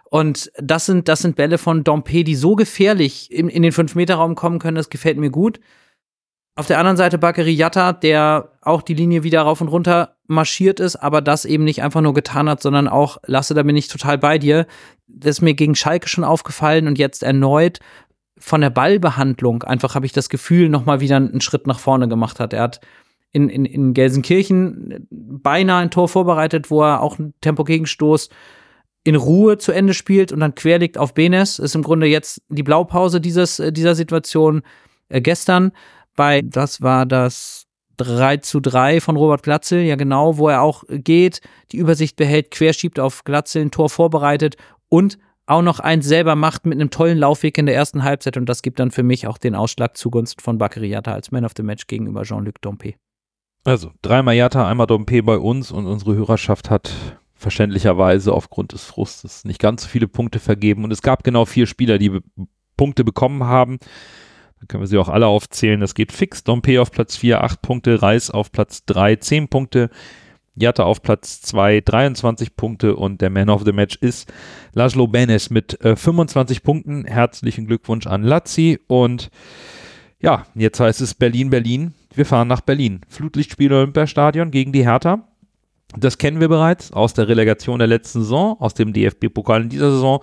[0.06, 4.36] Und das sind, das sind Bälle von Dompe, die so gefährlich in, in den 5-Meter-Raum
[4.36, 5.60] kommen können, das gefällt mir gut.
[6.56, 10.80] Auf der anderen Seite Bakary Yatta, der auch die Linie wieder rauf und runter marschiert
[10.80, 13.88] ist, aber das eben nicht einfach nur getan hat, sondern auch, Lasse, da bin ich
[13.88, 14.68] total bei dir.
[15.08, 17.80] Das ist mir gegen Schalke schon aufgefallen und jetzt erneut
[18.42, 22.40] von der Ballbehandlung einfach habe ich das Gefühl, nochmal wieder einen Schritt nach vorne gemacht
[22.40, 22.54] hat.
[22.54, 22.82] Er hat
[23.32, 28.30] in, in, in Gelsenkirchen beinahe ein Tor vorbereitet, wo er auch einen Tempo-Gegenstoß
[29.04, 31.60] in Ruhe zu Ende spielt und dann querlegt auf Benes.
[31.60, 34.64] Ist im Grunde jetzt die Blaupause dieses, äh, dieser Situation
[35.10, 35.72] äh, gestern
[36.16, 37.66] bei, das war das
[37.98, 41.42] 3 zu 3 von Robert Glatzel, ja genau, wo er auch geht,
[41.72, 44.56] die Übersicht behält, querschiebt auf Glatzel, ein Tor vorbereitet
[44.90, 48.48] und auch noch eins selber macht mit einem tollen Laufweg in der ersten Halbzeit und
[48.48, 51.64] das gibt dann für mich auch den Ausschlag zugunsten von Bakariata als Man of the
[51.64, 52.94] Match gegenüber Jean-Luc Dompe.
[53.64, 56.92] Also dreimal Jatta, einmal Dompe bei uns und unsere Hörerschaft hat
[57.36, 60.84] verständlicherweise aufgrund des Frustes nicht ganz so viele Punkte vergeben.
[60.84, 62.20] Und es gab genau vier Spieler, die
[62.78, 63.80] Punkte bekommen haben.
[64.62, 65.80] Dann können wir sie auch alle aufzählen.
[65.80, 66.44] Das geht fix.
[66.44, 68.02] Dompe auf Platz 4, 8 Punkte.
[68.04, 69.90] Reis auf Platz 3, 10 Punkte.
[70.54, 72.96] Jatta auf Platz 2, 23 Punkte.
[72.96, 74.32] Und der Man of the Match ist
[74.74, 77.06] Laszlo Benes mit äh, 25 Punkten.
[77.06, 78.80] Herzlichen Glückwunsch an Lazzi.
[78.86, 79.32] Und
[80.20, 81.96] ja, jetzt heißt es Berlin, Berlin.
[82.14, 83.02] Wir fahren nach Berlin.
[83.08, 85.28] Flutlichtspiel Olympiastadion gegen die Hertha.
[85.98, 89.92] Das kennen wir bereits aus der Relegation der letzten Saison, aus dem DFB-Pokal in dieser
[89.92, 90.22] Saison.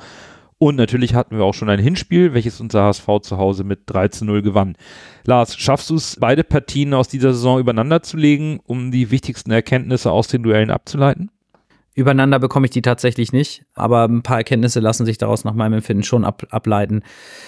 [0.59, 4.09] Und natürlich hatten wir auch schon ein Hinspiel, welches unser HSV zu Hause mit 3
[4.09, 4.77] zu 0 gewann.
[5.25, 9.53] Lars, schaffst du es, beide Partien aus dieser Saison übereinander zu legen, um die wichtigsten
[9.53, 11.31] Erkenntnisse aus den Duellen abzuleiten?
[11.95, 15.75] Übereinander bekomme ich die tatsächlich nicht, aber ein paar Erkenntnisse lassen sich daraus nach meinem
[15.75, 17.03] Empfinden schon ab, ableiten.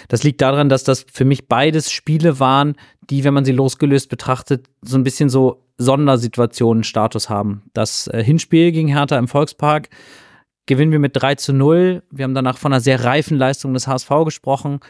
[0.08, 2.74] Das liegt daran, dass das für mich beides Spiele waren,
[3.10, 7.62] die, wenn man sie losgelöst betrachtet, so ein bisschen so Sondersituationen-Status haben.
[7.74, 9.88] Das äh, Hinspiel gegen Hertha im Volkspark
[10.66, 12.02] gewinnen wir mit 3 zu 0.
[12.10, 14.80] Wir haben danach von einer sehr reifen Leistung des HSV gesprochen.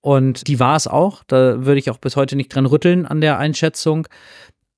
[0.00, 1.22] Und die war es auch.
[1.26, 4.06] Da würde ich auch bis heute nicht dran rütteln an der Einschätzung.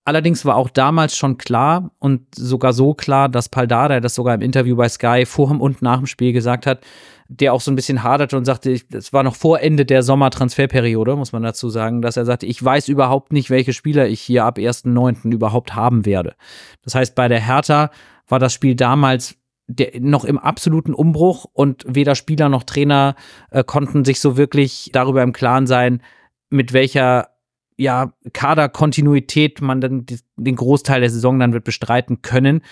[0.04, 4.40] Allerdings war auch damals schon klar und sogar so klar, dass Paldada das sogar im
[4.40, 6.80] Interview bei Sky vor und nach dem Spiel gesagt hat,
[7.28, 11.14] der auch so ein bisschen haderte und sagte, es war noch vor Ende der Sommertransferperiode,
[11.14, 14.44] muss man dazu sagen, dass er sagte, ich weiß überhaupt nicht, welche Spieler ich hier
[14.46, 15.30] ab 1.9.
[15.30, 16.34] überhaupt haben werde.
[16.82, 17.90] Das heißt, bei der Hertha
[18.26, 19.36] war das Spiel damals
[19.70, 23.14] der, noch im absoluten Umbruch und weder Spieler noch Trainer
[23.50, 26.02] äh, konnten sich so wirklich darüber im Klaren sein,
[26.50, 27.28] mit welcher
[27.76, 30.06] ja, Kaderkontinuität man dann
[30.36, 32.62] den Großteil der Saison dann wird bestreiten können,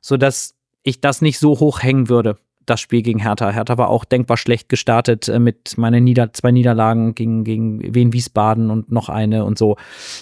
[0.00, 2.36] sodass ich das nicht so hoch hängen würde,
[2.66, 3.50] das Spiel gegen Hertha.
[3.50, 8.12] Hertha war auch denkbar schlecht gestartet äh, mit meinen Nieder zwei Niederlagen gegen, gegen Wien
[8.12, 9.76] Wiesbaden und noch eine und so.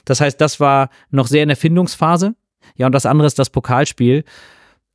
[0.04, 2.34] Das heißt, das war noch sehr in der Findungsphase.
[2.76, 4.24] Ja, und das andere ist das Pokalspiel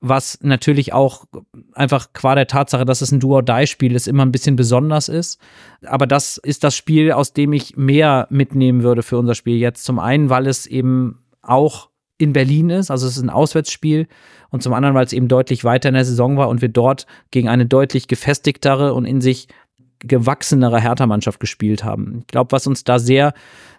[0.05, 1.23] was natürlich auch
[1.71, 5.39] einfach qua der Tatsache, dass es ein Do-or-Die-Spiel ist, immer ein bisschen besonders ist.
[5.85, 9.85] Aber das ist das Spiel, aus dem ich mehr mitnehmen würde für unser Spiel jetzt.
[9.85, 14.07] Zum einen, weil es eben auch in Berlin ist, also es ist ein Auswärtsspiel
[14.49, 17.07] und zum anderen, weil es eben deutlich weiter in der Saison war und wir dort
[17.31, 19.47] gegen eine deutlich gefestigtere und in sich
[20.03, 22.19] gewachsenere Hertha-Mannschaft gespielt haben.
[22.21, 23.33] Ich glaube, was uns da sehr,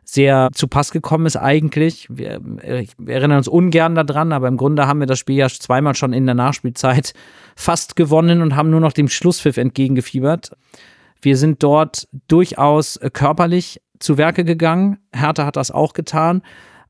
[0.05, 4.87] sehr zu Pass gekommen ist eigentlich, wir, wir erinnern uns ungern daran, aber im Grunde
[4.87, 7.13] haben wir das Spiel ja zweimal schon in der Nachspielzeit
[7.57, 10.57] fast gewonnen und haben nur noch dem Schlusspfiff entgegengefiebert.
[11.21, 14.99] Wir sind dort durchaus körperlich zu Werke gegangen.
[15.15, 16.43] Hertha hat das auch getan.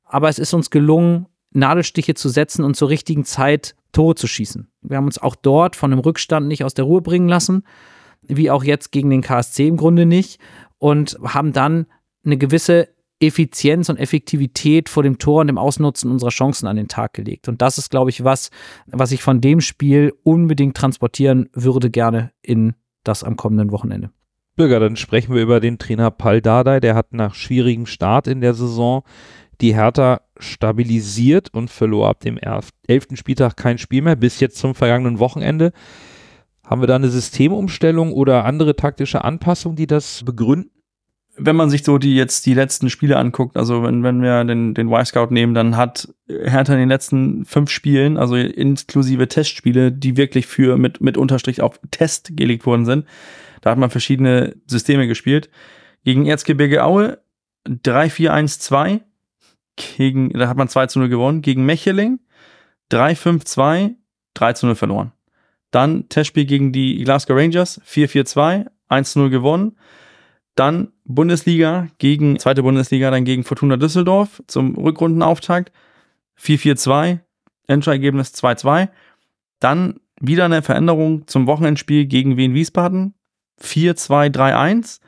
[0.04, 4.68] Aber es ist uns gelungen, Nadelstiche zu setzen und zur richtigen Zeit Tore zu schießen.
[4.82, 7.62] Wir haben uns auch dort von dem Rückstand nicht aus der Ruhe bringen lassen
[8.28, 10.40] wie auch jetzt gegen den KSC im Grunde nicht
[10.78, 11.86] und haben dann
[12.24, 12.88] eine gewisse
[13.20, 17.48] Effizienz und Effektivität vor dem Tor und dem Ausnutzen unserer Chancen an den Tag gelegt.
[17.48, 18.50] Und das ist, glaube ich, was,
[18.86, 24.10] was ich von dem Spiel unbedingt transportieren würde, gerne in das am kommenden Wochenende.
[24.56, 26.80] Bürger, dann sprechen wir über den Trainer Pal Dardai.
[26.80, 29.02] Der hat nach schwierigem Start in der Saison
[29.60, 32.38] die Hertha stabilisiert und verlor ab dem
[32.86, 35.72] elften Spieltag kein Spiel mehr, bis jetzt zum vergangenen Wochenende.
[36.64, 40.70] Haben wir da eine Systemumstellung oder andere taktische Anpassung, die das begründen?
[41.36, 44.72] Wenn man sich so die jetzt die letzten Spiele anguckt, also wenn, wenn wir den,
[44.72, 50.16] den Y-Scout nehmen, dann hat Hertha in den letzten fünf Spielen, also inklusive Testspiele, die
[50.16, 53.04] wirklich für mit, mit Unterstrich auf Test gelegt worden sind,
[53.62, 55.50] da hat man verschiedene Systeme gespielt.
[56.04, 57.18] Gegen Erzgebirge Aue
[57.66, 59.00] 3-4-1-2,
[59.76, 62.20] gegen, da hat man 2 0 gewonnen, gegen Mecheling
[62.92, 63.94] 3-5-2,
[64.34, 65.12] 3 0 verloren.
[65.74, 69.76] Dann Testspiel gegen die Glasgow Rangers, 4-4-2, 1-0 gewonnen.
[70.54, 75.72] Dann Bundesliga gegen, zweite Bundesliga, dann gegen Fortuna Düsseldorf zum Rückrundenauftakt,
[76.40, 77.18] 4-4-2,
[77.66, 78.88] Endergebnis 2-2.
[79.58, 83.14] Dann wieder eine Veränderung zum Wochenendspiel gegen Wien Wiesbaden,
[83.60, 85.00] 4-2-3-1.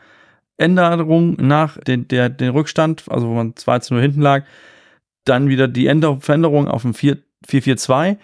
[0.57, 4.43] Änderung nach den, der, den Rückstand, also wo man 2 0 hinten lag.
[5.25, 5.85] Dann wieder die
[6.19, 8.17] Veränderung auf ein 4-4-2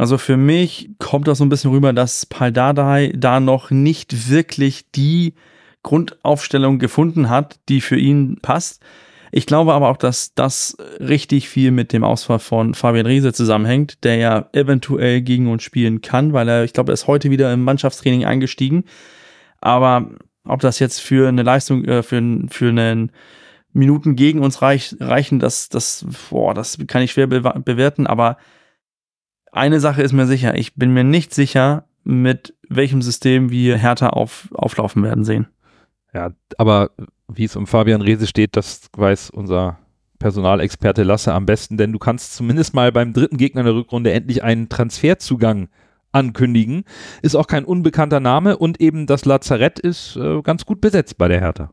[0.00, 4.90] also für mich kommt das so ein bisschen rüber, dass Paldadei da noch nicht wirklich
[4.92, 5.34] die
[5.82, 8.80] Grundaufstellung gefunden hat, die für ihn passt.
[9.30, 14.02] Ich glaube aber auch, dass das richtig viel mit dem Ausfall von Fabian Riese zusammenhängt,
[14.02, 17.52] der ja eventuell gegen uns spielen kann, weil er, ich glaube, er ist heute wieder
[17.52, 18.84] im Mannschaftstraining eingestiegen.
[19.60, 20.08] Aber
[20.46, 23.12] ob das jetzt für eine Leistung, äh, für, für einen
[23.74, 28.38] Minuten gegen uns reich, reichen, das, das, boah, das kann ich schwer bewerten, aber
[29.52, 34.08] eine Sache ist mir sicher, ich bin mir nicht sicher, mit welchem System wir Hertha
[34.08, 35.48] auf, auflaufen werden sehen.
[36.14, 36.90] Ja, aber
[37.28, 39.78] wie es um Fabian Rehse steht, das weiß unser
[40.18, 44.42] Personalexperte Lasse am besten, denn du kannst zumindest mal beim dritten Gegner der Rückrunde endlich
[44.42, 45.68] einen Transferzugang
[46.12, 46.84] ankündigen.
[47.22, 51.28] Ist auch kein unbekannter Name und eben das Lazarett ist äh, ganz gut besetzt bei
[51.28, 51.70] der Hertha.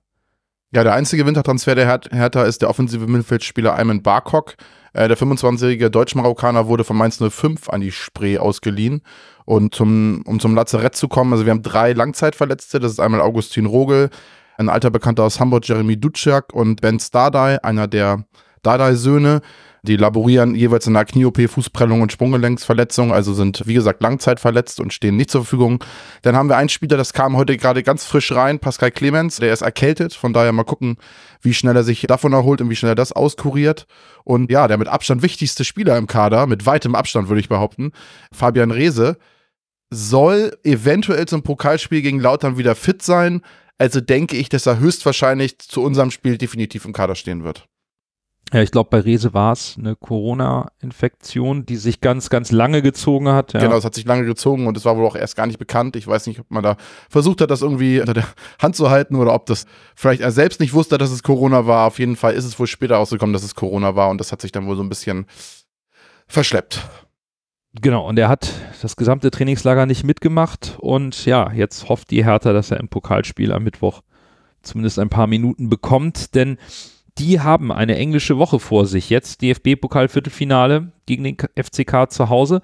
[0.72, 4.56] Ja, der einzige Wintertransfer der Hertha ist der offensive Mittelfeldspieler Ayman Barkok.
[4.98, 9.02] Äh, der 25-jährige Deutsch-Marokkaner wurde von Mainz 05 an die Spree ausgeliehen.
[9.46, 12.80] Und zum, um zum Lazarett zu kommen, also wir haben drei Langzeitverletzte.
[12.80, 14.10] Das ist einmal Augustin Rogel,
[14.58, 18.26] ein alter Bekannter aus Hamburg, Jeremy Duciak und Ben Stardai, einer der
[18.64, 19.42] Dardai-Söhne.
[19.84, 24.94] Die laborieren jeweils in einer Knie-OP, Fußprellung und Sprunggelenksverletzung, also sind, wie gesagt, langzeitverletzt und
[24.94, 25.84] stehen nicht zur Verfügung.
[26.24, 29.54] Dann haben wir einen Spieler, das kam heute gerade ganz frisch rein, Pascal Clemens, der
[29.54, 30.98] ist erkältet, von daher mal gucken,
[31.42, 33.86] wie schnell er sich davon erholt und wie schnell er das auskuriert.
[34.24, 37.92] Und ja, der mit Abstand wichtigste Spieler im Kader, mit weitem Abstand würde ich behaupten,
[38.32, 39.18] Fabian Rehse,
[39.90, 43.42] soll eventuell zum Pokalspiel gegen Lautern wieder fit sein.
[43.78, 47.68] Also denke ich, dass er höchstwahrscheinlich zu unserem Spiel definitiv im Kader stehen wird.
[48.54, 53.28] Ja, ich glaube, bei Rese war es eine Corona-Infektion, die sich ganz, ganz lange gezogen
[53.28, 53.52] hat.
[53.54, 53.60] Ja.
[53.60, 55.98] Genau, es hat sich lange gezogen und es war wohl auch erst gar nicht bekannt.
[55.98, 56.78] Ich weiß nicht, ob man da
[57.10, 58.28] versucht hat, das irgendwie unter der
[58.62, 61.88] Hand zu halten oder ob das vielleicht er selbst nicht wusste, dass es Corona war.
[61.88, 64.42] Auf jeden Fall ist es wohl später rausgekommen, dass es Corona war und das hat
[64.42, 65.26] sich dann wohl so ein bisschen
[66.28, 66.88] verschleppt.
[67.82, 72.54] Genau, und er hat das gesamte Trainingslager nicht mitgemacht und ja, jetzt hofft die Hertha,
[72.54, 74.02] dass er im Pokalspiel am Mittwoch
[74.62, 76.58] zumindest ein paar Minuten bekommt, denn
[77.20, 79.10] die haben eine englische Woche vor sich.
[79.10, 82.62] Jetzt DFB-Pokal-Viertelfinale gegen den FCK zu Hause.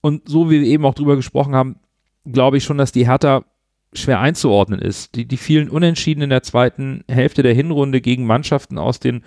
[0.00, 1.76] Und so wie wir eben auch drüber gesprochen haben,
[2.24, 3.44] glaube ich schon, dass die Hertha
[3.92, 5.14] schwer einzuordnen ist.
[5.14, 9.24] Die, die vielen Unentschieden in der zweiten Hälfte der Hinrunde gegen Mannschaften aus den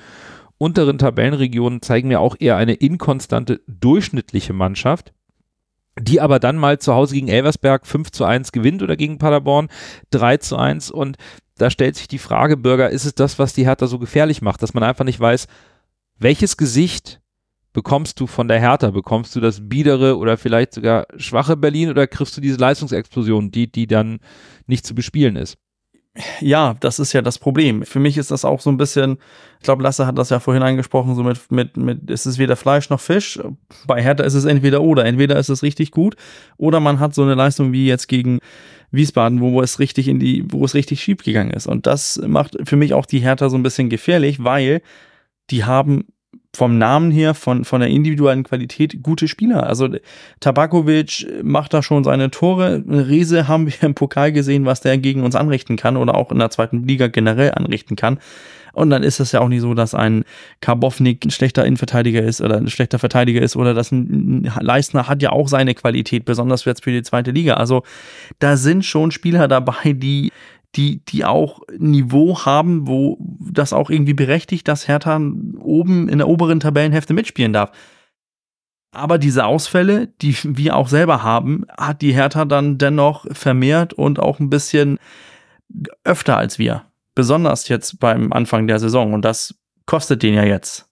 [0.58, 5.14] unteren Tabellenregionen zeigen mir auch eher eine inkonstante, durchschnittliche Mannschaft,
[6.00, 9.70] die aber dann mal zu Hause gegen Elversberg 5 zu 1 gewinnt oder gegen Paderborn
[10.12, 11.18] 3 zu 1 und
[11.58, 14.64] da stellt sich die Frage, Bürger, ist es das, was die Hertha so gefährlich macht,
[14.64, 15.48] dass man einfach nicht weiß,
[16.18, 17.22] welches Gesicht
[17.74, 18.92] bekommst du von der Hertha?
[18.92, 23.72] Bekommst du das biedere oder vielleicht sogar schwache Berlin oder kriegst du diese Leistungsexplosion, die,
[23.72, 24.20] die dann
[24.68, 25.58] nicht zu bespielen ist?
[26.42, 27.84] Ja, das ist ja das Problem.
[27.84, 29.18] Für mich ist das auch so ein bisschen,
[29.58, 32.56] ich glaube, Lasse hat das ja vorhin angesprochen, so mit, mit, mit, ist es weder
[32.56, 33.40] Fleisch noch Fisch.
[33.88, 35.06] Bei Hertha ist es entweder oder.
[35.06, 36.16] Entweder ist es richtig gut
[36.58, 38.40] oder man hat so eine Leistung wie jetzt gegen
[38.92, 41.66] Wiesbaden, wo es richtig in die, wo es richtig schief gegangen ist.
[41.66, 44.84] Und das macht für mich auch die Hertha so ein bisschen gefährlich, weil
[45.50, 46.06] die haben
[46.56, 49.66] vom Namen her, von, von der individuellen Qualität gute Spieler.
[49.66, 49.90] Also
[50.40, 52.84] Tabakovic macht da schon seine Tore.
[52.88, 56.40] Riese haben wir im Pokal gesehen, was der gegen uns anrichten kann oder auch in
[56.40, 58.20] der zweiten Liga generell anrichten kann.
[58.74, 60.26] Und dann ist es ja auch nicht so, dass ein
[60.60, 65.22] Karbovnik ein schlechter Innenverteidiger ist oder ein schlechter Verteidiger ist oder dass ein Leistner hat
[65.22, 67.56] ja auch seine Qualität, besonders jetzt für die zweite Liga.
[67.56, 67.84] Also
[68.40, 70.32] da sind schon Spieler dabei, die
[70.76, 75.20] die, die auch Niveau haben, wo das auch irgendwie berechtigt, dass Hertha
[75.60, 77.72] oben in der oberen Tabellenhälfte mitspielen darf.
[78.94, 84.20] Aber diese Ausfälle, die wir auch selber haben, hat die Hertha dann dennoch vermehrt und
[84.20, 85.00] auch ein bisschen
[86.04, 86.86] öfter als wir.
[87.16, 89.14] Besonders jetzt beim Anfang der Saison.
[89.14, 89.56] Und das
[89.86, 90.88] kostet den ja jetzt.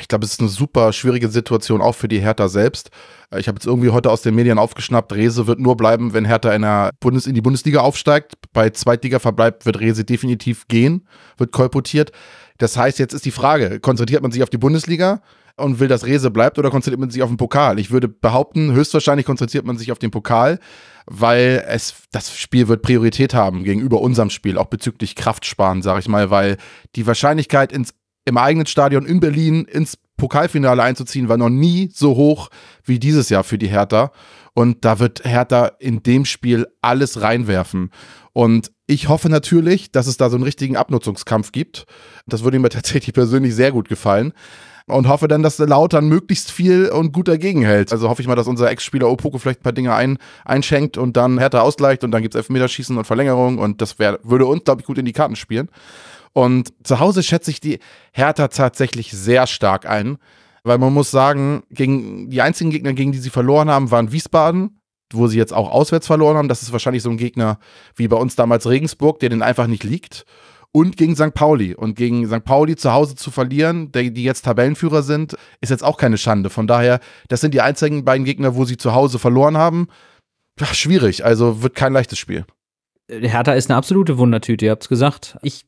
[0.00, 2.90] Ich glaube, es ist eine super schwierige Situation auch für die Hertha selbst.
[3.36, 6.52] Ich habe jetzt irgendwie heute aus den Medien aufgeschnappt, Rese wird nur bleiben, wenn Hertha
[6.52, 8.34] in, in die Bundesliga aufsteigt.
[8.54, 12.12] Bei Zweitliga-Verbleib wird Rese definitiv gehen, wird kolportiert.
[12.56, 15.20] Das heißt, jetzt ist die Frage, konzentriert man sich auf die Bundesliga
[15.56, 17.78] und will, dass Rese bleibt oder konzentriert man sich auf den Pokal?
[17.78, 20.58] Ich würde behaupten, höchstwahrscheinlich konzentriert man sich auf den Pokal,
[21.06, 26.08] weil es das Spiel wird Priorität haben gegenüber unserem Spiel, auch bezüglich Kraftsparen, sage ich
[26.08, 26.56] mal, weil
[26.96, 27.92] die Wahrscheinlichkeit ins
[28.24, 32.48] im eigenen Stadion in Berlin ins Pokalfinale einzuziehen, war noch nie so hoch
[32.84, 34.12] wie dieses Jahr für die Hertha.
[34.54, 37.90] Und da wird Hertha in dem Spiel alles reinwerfen.
[38.32, 41.86] Und ich hoffe natürlich, dass es da so einen richtigen Abnutzungskampf gibt.
[42.26, 44.32] Das würde mir tatsächlich persönlich sehr gut gefallen.
[44.86, 47.90] Und hoffe dann, dass der Lautern möglichst viel und gut dagegen hält.
[47.90, 51.16] Also hoffe ich mal, dass unser Ex-Spieler Opoko vielleicht ein paar Dinge ein, einschenkt und
[51.16, 54.64] dann Hertha ausgleicht und dann gibt es Elfmeterschießen und Verlängerung und das wär, würde uns,
[54.64, 55.70] glaube ich, gut in die Karten spielen.
[56.34, 57.78] Und zu Hause schätze ich die
[58.12, 60.18] Hertha tatsächlich sehr stark ein,
[60.64, 64.80] weil man muss sagen, gegen die einzigen Gegner, gegen die sie verloren haben, waren Wiesbaden,
[65.12, 66.48] wo sie jetzt auch auswärts verloren haben.
[66.48, 67.58] Das ist wahrscheinlich so ein Gegner
[67.94, 70.24] wie bei uns damals Regensburg, der den einfach nicht liegt.
[70.72, 71.34] Und gegen St.
[71.34, 71.74] Pauli.
[71.74, 72.44] Und gegen St.
[72.44, 76.50] Pauli zu Hause zu verlieren, die jetzt Tabellenführer sind, ist jetzt auch keine Schande.
[76.50, 76.98] Von daher,
[77.28, 79.86] das sind die einzigen beiden Gegner, wo sie zu Hause verloren haben.
[80.58, 82.44] Ja, schwierig, also wird kein leichtes Spiel.
[83.08, 85.36] Hertha ist eine absolute Wundertüte, ihr habt es gesagt.
[85.42, 85.64] Ich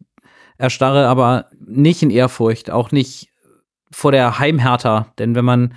[0.59, 3.29] erstarre aber nicht in Ehrfurcht, auch nicht
[3.97, 5.11] vor der Heimhertha.
[5.19, 5.73] Denn wenn man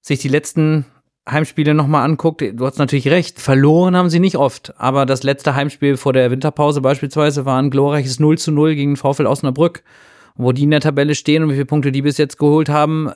[0.00, 0.84] sich die letzten
[1.28, 4.78] Heimspiele nochmal anguckt, du hast natürlich recht, verloren haben sie nicht oft.
[4.78, 8.96] Aber das letzte Heimspiel vor der Winterpause beispielsweise war ein glorreiches 0 zu 0 gegen
[8.96, 9.82] VfL Osnabrück.
[10.36, 13.10] Wo die in der Tabelle stehen und wie viele Punkte die bis jetzt geholt haben,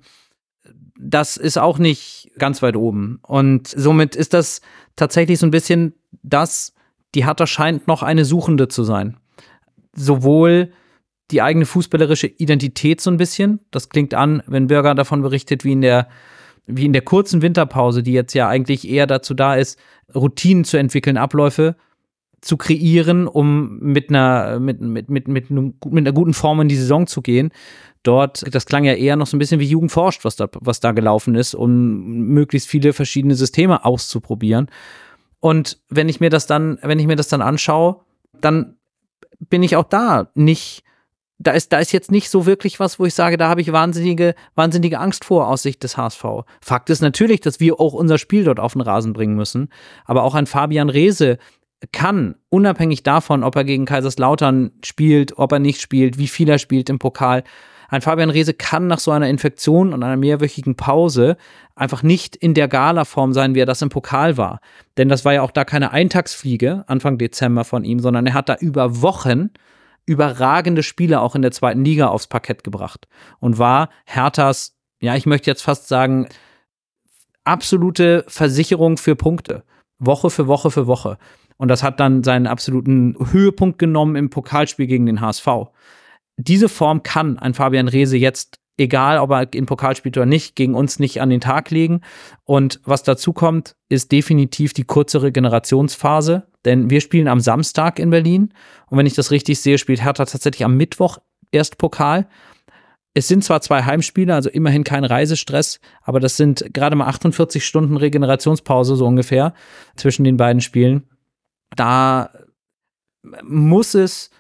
[0.98, 3.20] das ist auch nicht ganz weit oben.
[3.22, 4.62] Und somit ist das
[4.96, 5.94] tatsächlich so ein bisschen
[6.24, 6.74] das,
[7.14, 9.16] die Hertha scheint noch eine Suchende zu sein
[9.98, 10.72] sowohl
[11.30, 13.60] die eigene fußballerische Identität so ein bisschen.
[13.70, 16.08] Das klingt an, wenn Bürger davon berichtet, wie in der
[16.70, 19.78] wie in der kurzen Winterpause, die jetzt ja eigentlich eher dazu da ist,
[20.14, 21.76] Routinen zu entwickeln, Abläufe
[22.40, 26.76] zu kreieren, um mit einer, mit, mit, mit, mit, mit einer guten Form in die
[26.76, 27.50] Saison zu gehen.
[28.02, 30.80] Dort, das klang ja eher noch so ein bisschen wie Jugend forscht, was da, was
[30.80, 34.70] da gelaufen ist, um möglichst viele verschiedene Systeme auszuprobieren.
[35.40, 38.00] Und wenn ich mir das dann, wenn ich mir das dann anschaue,
[38.40, 38.76] dann
[39.48, 40.84] bin ich auch da nicht
[41.39, 43.72] da ist, da ist jetzt nicht so wirklich was, wo ich sage, da habe ich
[43.72, 46.24] wahnsinnige, wahnsinnige Angst vor aus Sicht des HSV.
[46.61, 49.68] Fakt ist natürlich, dass wir auch unser Spiel dort auf den Rasen bringen müssen.
[50.05, 51.39] Aber auch ein Fabian Reese
[51.93, 56.59] kann, unabhängig davon, ob er gegen Kaiserslautern spielt, ob er nicht spielt, wie viel er
[56.59, 57.45] spielt im Pokal,
[57.91, 61.39] ein Fabian Reese kann nach so einer Infektion und einer mehrwöchigen Pause
[61.74, 64.61] einfach nicht in der Gala-Form sein, wie er das im Pokal war.
[64.99, 68.51] Denn das war ja auch da keine Eintagsfliege Anfang Dezember von ihm, sondern er hat
[68.51, 69.51] da über Wochen
[70.09, 73.06] überragende Spiele auch in der zweiten Liga aufs Parkett gebracht
[73.38, 76.28] und war Herthas, ja, ich möchte jetzt fast sagen,
[77.44, 79.64] absolute Versicherung für Punkte.
[80.00, 81.18] Woche für Woche für Woche.
[81.56, 85.48] Und das hat dann seinen absoluten Höhepunkt genommen im Pokalspiel gegen den HSV
[86.38, 90.56] diese Form kann ein Fabian Rehse jetzt, egal ob er im Pokal spielt oder nicht,
[90.56, 92.00] gegen uns nicht an den Tag legen.
[92.44, 98.10] Und was dazu kommt, ist definitiv die kurze Regenerationsphase, denn wir spielen am Samstag in
[98.10, 98.54] Berlin.
[98.86, 101.18] Und wenn ich das richtig sehe, spielt Hertha tatsächlich am Mittwoch
[101.50, 102.28] erst Pokal.
[103.14, 107.64] Es sind zwar zwei Heimspiele, also immerhin kein Reisestress, aber das sind gerade mal 48
[107.64, 109.54] Stunden Regenerationspause so ungefähr
[109.96, 111.08] zwischen den beiden Spielen.
[111.74, 112.30] Da
[113.42, 114.30] muss es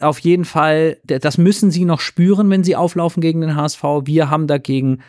[0.00, 3.82] auf jeden Fall, das müssen sie noch spüren, wenn sie auflaufen gegen den HSV.
[4.04, 5.02] Wir haben dagegen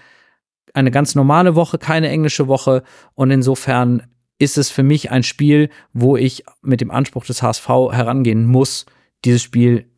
[0.74, 2.84] eine ganz normale Woche, keine englische Woche.
[3.16, 4.04] Und insofern
[4.40, 8.86] ist es für mich ein Spiel, wo ich mit dem Anspruch des HSV herangehen muss.
[9.26, 9.90] Dieses Spiel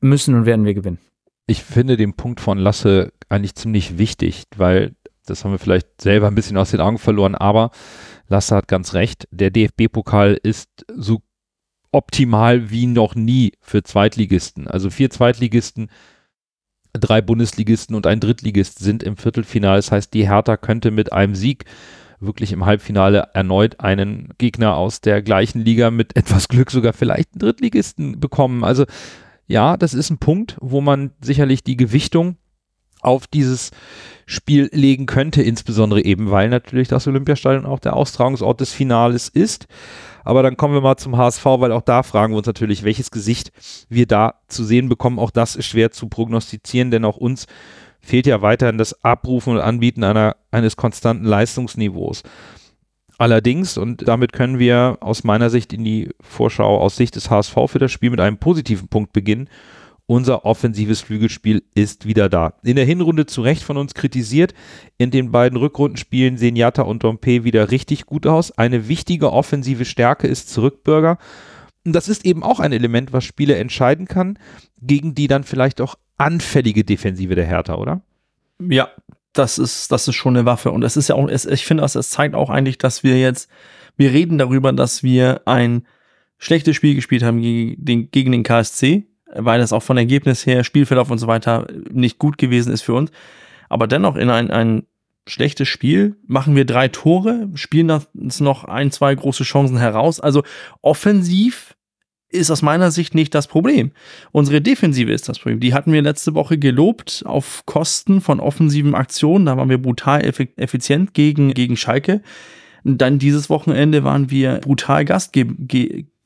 [0.00, 0.98] müssen und werden wir gewinnen.
[1.46, 4.94] Ich finde den Punkt von Lasse eigentlich ziemlich wichtig, weil
[5.26, 7.70] das haben wir vielleicht selber ein bisschen aus den Augen verloren, aber
[8.28, 9.26] Lasse hat ganz recht.
[9.30, 11.20] Der DFB-Pokal ist so
[11.96, 14.68] optimal wie noch nie für Zweitligisten.
[14.68, 15.88] Also vier Zweitligisten,
[16.92, 19.78] drei Bundesligisten und ein Drittligist sind im Viertelfinale.
[19.78, 21.64] Das heißt, die Hertha könnte mit einem Sieg
[22.20, 27.32] wirklich im Halbfinale erneut einen Gegner aus der gleichen Liga mit etwas Glück sogar vielleicht
[27.32, 28.62] einen Drittligisten bekommen.
[28.62, 28.84] Also
[29.46, 32.36] ja, das ist ein Punkt, wo man sicherlich die Gewichtung
[33.06, 33.70] auf dieses
[34.26, 39.66] Spiel legen könnte, insbesondere eben, weil natürlich das Olympiastadion auch der Austragungsort des Finales ist.
[40.24, 43.12] Aber dann kommen wir mal zum HSV, weil auch da fragen wir uns natürlich, welches
[43.12, 43.52] Gesicht
[43.88, 45.20] wir da zu sehen bekommen.
[45.20, 47.46] Auch das ist schwer zu prognostizieren, denn auch uns
[48.00, 52.24] fehlt ja weiterhin das Abrufen und Anbieten einer, eines konstanten Leistungsniveaus.
[53.18, 57.54] Allerdings, und damit können wir aus meiner Sicht in die Vorschau aus Sicht des HSV
[57.66, 59.48] für das Spiel mit einem positiven Punkt beginnen
[60.06, 62.54] unser offensives Flügelspiel ist wieder da.
[62.62, 64.54] In der Hinrunde zu Recht von uns kritisiert.
[64.98, 68.52] In den beiden Rückrundenspielen sehen Jatta und Dompe wieder richtig gut aus.
[68.52, 71.18] Eine wichtige offensive Stärke ist Zurückbürger.
[71.84, 74.38] Und das ist eben auch ein Element, was Spiele entscheiden kann,
[74.80, 78.00] gegen die dann vielleicht auch anfällige Defensive der Hertha, oder?
[78.60, 78.90] Ja,
[79.32, 80.70] das ist, das ist schon eine Waffe.
[80.70, 83.50] Und es ist ja auch, es, ich finde, es zeigt auch eigentlich, dass wir jetzt,
[83.96, 85.86] wir reden darüber, dass wir ein
[86.38, 89.06] schlechtes Spiel gespielt haben gegen den, gegen den KSC
[89.38, 92.94] weil das auch von Ergebnis her, Spielverlauf und so weiter nicht gut gewesen ist für
[92.94, 93.10] uns.
[93.68, 94.84] Aber dennoch in ein, ein
[95.26, 100.20] schlechtes Spiel machen wir drei Tore, spielen uns noch ein, zwei große Chancen heraus.
[100.20, 100.42] Also
[100.82, 101.76] offensiv
[102.28, 103.92] ist aus meiner Sicht nicht das Problem.
[104.32, 105.60] Unsere Defensive ist das Problem.
[105.60, 109.46] Die hatten wir letzte Woche gelobt auf Kosten von offensiven Aktionen.
[109.46, 112.22] Da waren wir brutal effizient gegen, gegen Schalke.
[112.84, 115.54] Dann dieses Wochenende waren wir brutal Gastgeber,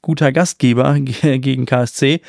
[0.02, 2.20] guter Gastgeber gegen KSC.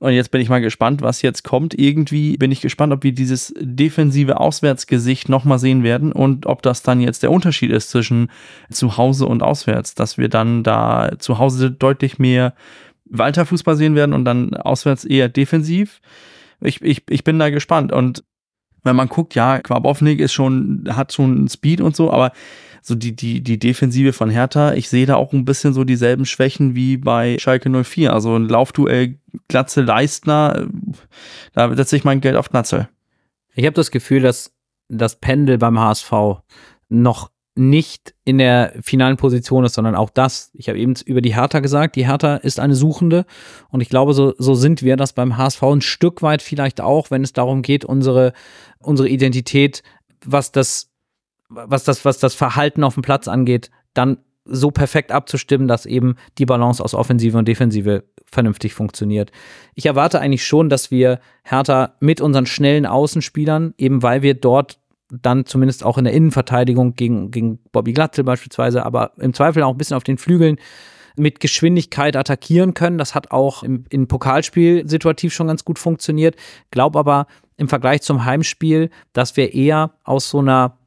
[0.00, 1.78] Und jetzt bin ich mal gespannt, was jetzt kommt.
[1.78, 6.82] Irgendwie bin ich gespannt, ob wir dieses defensive Auswärtsgesicht nochmal sehen werden und ob das
[6.82, 8.30] dann jetzt der Unterschied ist zwischen
[8.70, 12.54] zu Hause und auswärts, dass wir dann da zu Hause deutlich mehr
[13.10, 16.00] Walter-Fußball sehen werden und dann auswärts eher defensiv.
[16.62, 17.92] Ich, ich, ich bin da gespannt.
[17.92, 18.24] Und
[18.82, 22.32] wenn man guckt, ja, Quabovnik ist schon, hat schon Speed und so, aber
[22.82, 26.26] so die, die, die Defensive von Hertha, ich sehe da auch ein bisschen so dieselben
[26.26, 28.12] Schwächen wie bei Schalke 04.
[28.12, 29.18] Also ein Laufduell
[29.48, 30.66] Glatze Leistner,
[31.52, 32.88] da setze ich mein Geld auf Glatze.
[33.54, 34.52] Ich habe das Gefühl, dass
[34.88, 36.12] das Pendel beim HSV
[36.88, 40.50] noch nicht in der finalen Position ist, sondern auch das.
[40.54, 43.26] Ich habe eben über die Hertha gesagt, die Hertha ist eine Suchende
[43.70, 47.10] und ich glaube, so, so sind wir das beim HSV ein Stück weit vielleicht auch,
[47.10, 48.32] wenn es darum geht, unsere,
[48.78, 49.82] unsere Identität,
[50.24, 50.89] was das
[51.50, 56.16] was das, was das Verhalten auf dem Platz angeht, dann so perfekt abzustimmen, dass eben
[56.38, 59.30] die Balance aus Offensive und Defensive vernünftig funktioniert.
[59.74, 64.78] Ich erwarte eigentlich schon, dass wir Hertha mit unseren schnellen Außenspielern, eben weil wir dort
[65.10, 69.72] dann zumindest auch in der Innenverteidigung gegen, gegen Bobby Glatzel beispielsweise, aber im Zweifel auch
[69.72, 70.56] ein bisschen auf den Flügeln
[71.16, 72.96] mit Geschwindigkeit attackieren können.
[72.96, 76.36] Das hat auch im, im Pokalspiel situativ schon ganz gut funktioniert.
[76.70, 77.26] Glaub aber
[77.56, 80.78] im Vergleich zum Heimspiel, dass wir eher aus so einer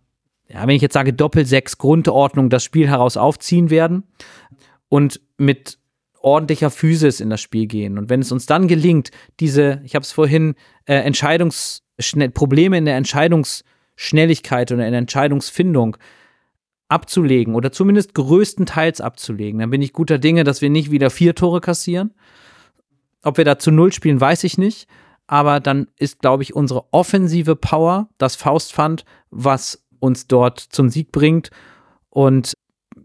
[0.53, 4.03] ja, wenn ich jetzt sage Doppel-6 Grundordnung das Spiel heraus aufziehen werden
[4.87, 5.79] und mit
[6.21, 7.97] ordentlicher Physis in das Spiel gehen.
[7.97, 12.85] Und wenn es uns dann gelingt, diese, ich habe es vorhin, äh, Entscheidungsschnell Probleme in
[12.85, 15.97] der Entscheidungsschnelligkeit oder in der Entscheidungsfindung
[16.87, 21.33] abzulegen oder zumindest größtenteils abzulegen, dann bin ich guter Dinge, dass wir nicht wieder vier
[21.35, 22.13] Tore kassieren.
[23.23, 24.87] Ob wir da zu Null spielen, weiß ich nicht.
[25.25, 31.11] Aber dann ist, glaube ich, unsere offensive Power das Faustpfand, was uns dort zum Sieg
[31.11, 31.49] bringt.
[32.09, 32.53] Und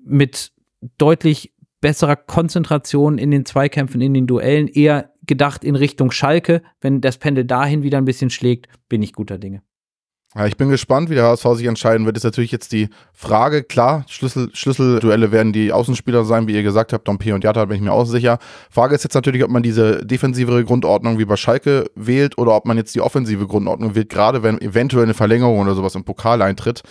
[0.04, 0.52] mit
[0.98, 6.62] deutlich besserer Konzentration in den Zweikämpfen, in den Duellen, eher gedacht in Richtung Schalke.
[6.80, 9.62] Wenn das Pendel dahin wieder ein bisschen schlägt, bin ich guter Dinge.
[10.34, 12.16] Ja, ich bin gespannt, wie der HSV sich entscheiden wird.
[12.16, 13.62] Ist natürlich jetzt die Frage.
[13.62, 17.08] Klar, Schlüssel, Schlüsselduelle werden die Außenspieler sein, wie ihr gesagt habt.
[17.08, 18.38] Dompe und Jatta bin ich mir auch sicher.
[18.70, 22.66] Frage ist jetzt natürlich, ob man diese defensivere Grundordnung wie bei Schalke wählt oder ob
[22.66, 26.42] man jetzt die offensive Grundordnung wählt, gerade wenn eventuell eine Verlängerung oder sowas im Pokal
[26.42, 26.82] eintritt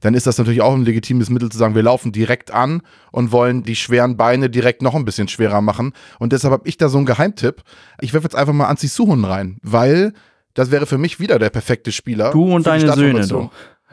[0.00, 2.82] dann ist das natürlich auch ein legitimes Mittel zu sagen, wir laufen direkt an
[3.12, 5.92] und wollen die schweren Beine direkt noch ein bisschen schwerer machen.
[6.18, 7.62] Und deshalb habe ich da so einen Geheimtipp.
[8.00, 10.12] Ich werfe jetzt einfach mal Anzi Suhun rein, weil
[10.56, 12.32] das wäre für mich wieder der perfekte Spieler.
[12.32, 13.50] Du und deine Söhne, du.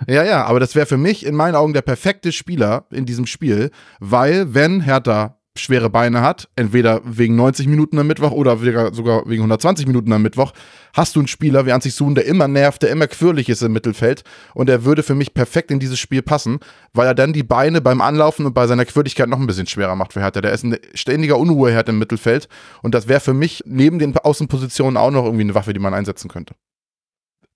[0.08, 3.28] Ja, ja, aber das wäre für mich in meinen Augen der perfekte Spieler in diesem
[3.28, 8.58] Spiel, weil wenn Hertha schwere Beine hat, entweder wegen 90 Minuten am Mittwoch oder
[8.94, 10.52] sogar wegen 120 Minuten am Mittwoch,
[10.94, 13.72] hast du einen Spieler wie Anzig Sun, der immer nervt, der immer quirlig ist im
[13.72, 14.24] Mittelfeld
[14.56, 16.60] und er würde für mich perfekt in dieses Spiel passen,
[16.94, 19.96] weil er dann die Beine beim Anlaufen und bei seiner Quirligkeit noch ein bisschen schwerer
[19.96, 20.42] macht für Hertha.
[20.42, 22.48] Der ist ein ständiger Unruheherd im Mittelfeld
[22.82, 25.94] und das wäre für mich neben den Außenpositionen auch noch irgendwie eine Waffe, die man
[25.94, 26.56] einsetzen könnte.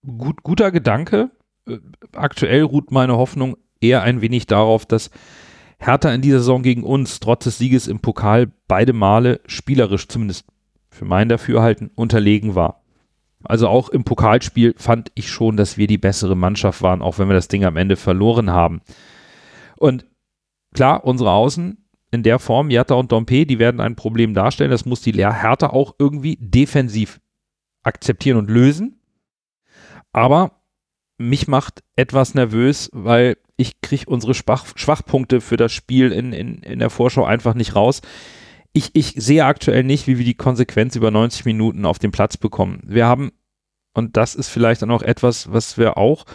[0.06, 1.32] Gut, guter Gedanke.
[1.68, 1.80] Äh,
[2.16, 5.10] aktuell ruht meine Hoffnung eher ein wenig darauf, dass
[5.80, 10.46] Hertha in dieser Saison gegen uns trotz des Sieges im Pokal beide Male spielerisch zumindest
[10.90, 12.84] für mein Dafürhalten unterlegen war.
[13.44, 17.30] Also auch im Pokalspiel fand ich schon, dass wir die bessere Mannschaft waren, auch wenn
[17.30, 18.82] wir das Ding am Ende verloren haben.
[19.78, 20.06] Und
[20.74, 21.78] klar, unsere Außen
[22.12, 24.72] in der Form, Jatta und Dompe, die werden ein Problem darstellen.
[24.72, 27.20] Das muss die Hertha auch irgendwie defensiv
[27.84, 29.00] akzeptieren und lösen.
[30.14, 30.64] Aber
[31.18, 36.60] mich macht etwas nervös, weil ich kriege unsere Schwach Schwachpunkte für das Spiel in, in,
[36.60, 38.02] in der Vorschau einfach nicht raus.
[38.72, 42.38] Ich, ich sehe aktuell nicht, wie wir die Konsequenz über 90 Minuten auf den Platz
[42.38, 42.82] bekommen.
[42.86, 43.32] Wir haben,
[43.94, 46.26] und das ist vielleicht dann auch etwas, was wir auch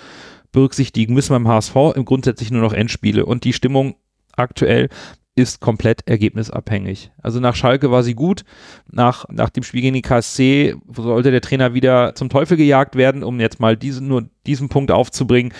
[0.50, 3.24] berücksichtigen müssen beim HSV, im grundsätzlich nur noch Endspiele.
[3.24, 3.94] Und die Stimmung
[4.36, 4.88] aktuell
[5.34, 7.10] ist komplett ergebnisabhängig.
[7.22, 8.44] Also nach Schalke war sie gut.
[8.90, 13.22] Nach, nach dem Spiel gegen die KSC sollte der Trainer wieder zum Teufel gejagt werden,
[13.22, 15.54] um jetzt mal diesen, nur diesen Punkt aufzubringen.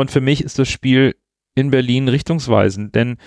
[0.00, 1.14] Und für mich ist das Spiel
[1.54, 3.18] in Berlin richtungsweisend, denn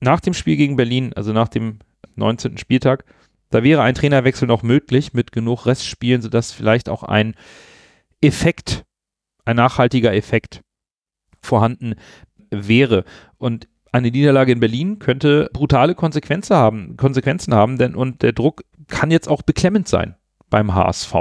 [0.00, 1.78] nach dem Spiel gegen Berlin, also nach dem
[2.16, 2.58] 19.
[2.58, 3.06] Spieltag,
[3.48, 7.34] da wäre ein Trainerwechsel noch möglich mit genug Restspielen, sodass vielleicht auch ein
[8.20, 8.84] Effekt,
[9.46, 10.60] ein nachhaltiger Effekt
[11.40, 11.94] vorhanden
[12.50, 13.04] wäre.
[13.38, 18.62] Und eine Niederlage in Berlin könnte brutale Konsequenzen haben, Konsequenzen haben, denn und der Druck
[18.88, 20.16] kann jetzt auch beklemmend sein
[20.50, 21.14] beim HSV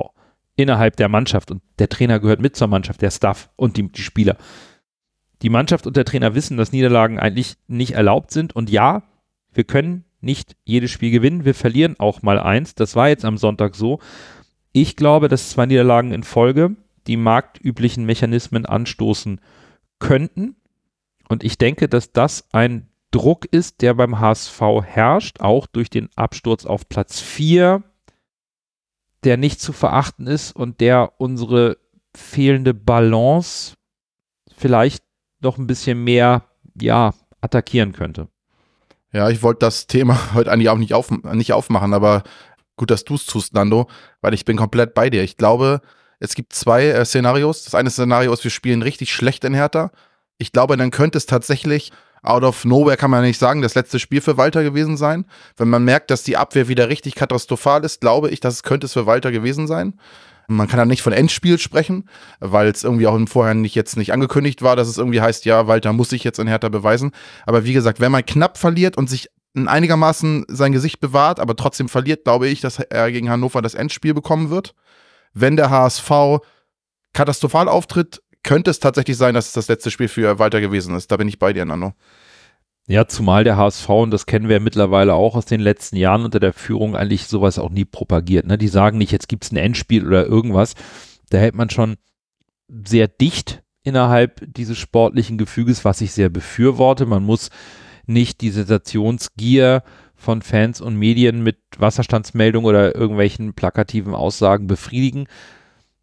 [0.56, 1.51] innerhalb der Mannschaft.
[1.51, 4.38] Und der Trainer gehört mit zur Mannschaft, der Staff und die, die Spieler.
[5.41, 8.56] Die Mannschaft und der Trainer wissen, dass Niederlagen eigentlich nicht erlaubt sind.
[8.56, 9.03] Und ja,
[9.53, 13.38] wir können nicht jedes Spiel gewinnen, wir verlieren auch mal eins, das war jetzt am
[13.38, 13.99] Sonntag so.
[14.72, 16.76] Ich glaube, dass zwei Niederlagen in Folge
[17.08, 19.39] die marktüblichen Mechanismen anstoßen
[19.99, 20.56] könnten.
[21.30, 26.10] Und ich denke, dass das ein Druck ist, der beim HSV herrscht, auch durch den
[26.16, 27.84] Absturz auf Platz 4,
[29.26, 31.78] der nicht zu verachten ist und der unsere
[32.15, 33.73] fehlende Balance
[34.55, 35.03] vielleicht
[35.41, 36.43] noch ein bisschen mehr,
[36.80, 38.28] ja, attackieren könnte.
[39.11, 42.23] Ja, ich wollte das Thema heute eigentlich auch nicht, auf, nicht aufmachen, aber
[42.78, 43.88] gut, dass du es tust, Nando,
[44.21, 45.23] weil ich bin komplett bei dir.
[45.23, 45.82] Ich glaube,
[46.19, 47.65] es gibt zwei äh, Szenarios.
[47.65, 49.91] Das eine Szenario ist, wir spielen richtig schlecht in Hertha
[50.38, 51.91] ich glaube, dann könnte es tatsächlich
[52.26, 55.26] out of nowhere kann man nicht sagen, das letzte Spiel für Walter gewesen sein.
[55.57, 58.86] Wenn man merkt, dass die Abwehr wieder richtig katastrophal ist, glaube ich, dass es könnte
[58.86, 60.00] es für Walter gewesen sein.
[60.47, 62.08] Man kann da nicht von Endspiel sprechen,
[62.39, 65.45] weil es irgendwie auch im Vorhinein nicht jetzt nicht angekündigt war, dass es irgendwie heißt,
[65.45, 67.12] ja, Walter muss sich jetzt in Hertha beweisen.
[67.45, 71.89] Aber wie gesagt, wenn man knapp verliert und sich einigermaßen sein Gesicht bewahrt, aber trotzdem
[71.89, 74.75] verliert, glaube ich, dass er gegen Hannover das Endspiel bekommen wird.
[75.33, 76.41] Wenn der HSV
[77.13, 81.12] katastrophal auftritt, könnte es tatsächlich sein, dass es das letzte Spiel für Walter gewesen ist.
[81.12, 81.93] Da bin ich bei dir, Nano.
[82.88, 86.39] Ja, zumal der HSV, und das kennen wir mittlerweile auch aus den letzten Jahren unter
[86.39, 88.46] der Führung, eigentlich sowas auch nie propagiert.
[88.46, 88.59] Ne?
[88.59, 90.76] Die sagen nicht, jetzt gibt es ein Endspiel oder irgendwas.
[91.32, 91.96] Da hält man schon
[92.67, 97.08] sehr dicht innerhalb dieses sportlichen Gefüges, was ich sehr befürworte.
[97.08, 97.50] Man muss
[98.05, 99.82] nicht die Sensationsgier
[100.16, 105.26] von Fans und Medien mit Wasserstandsmeldungen oder irgendwelchen plakativen Aussagen befriedigen,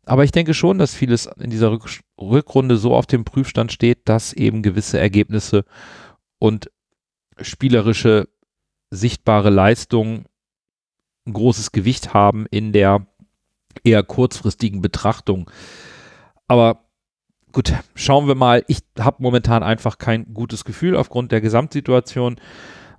[0.04, 1.88] aber ich denke schon, dass vieles in dieser Rück
[2.20, 5.64] Rückrunde so auf dem Prüfstand steht, dass eben gewisse Ergebnisse
[6.38, 6.70] und
[7.40, 8.28] spielerische
[8.90, 10.26] sichtbare Leistungen
[11.26, 13.06] ein großes Gewicht haben in der
[13.84, 15.50] eher kurzfristigen Betrachtung.
[16.48, 16.84] Aber
[17.52, 18.64] gut, schauen wir mal.
[18.66, 22.36] Ich habe momentan einfach kein gutes Gefühl aufgrund der Gesamtsituation.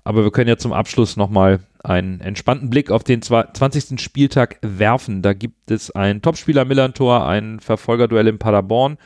[0.03, 3.99] Aber wir können ja zum Abschluss nochmal einen entspannten Blick auf den 20.
[4.01, 5.21] Spieltag werfen.
[5.21, 8.97] Da gibt es ein Topspieler Millantor, ein Verfolgerduell in Paderborn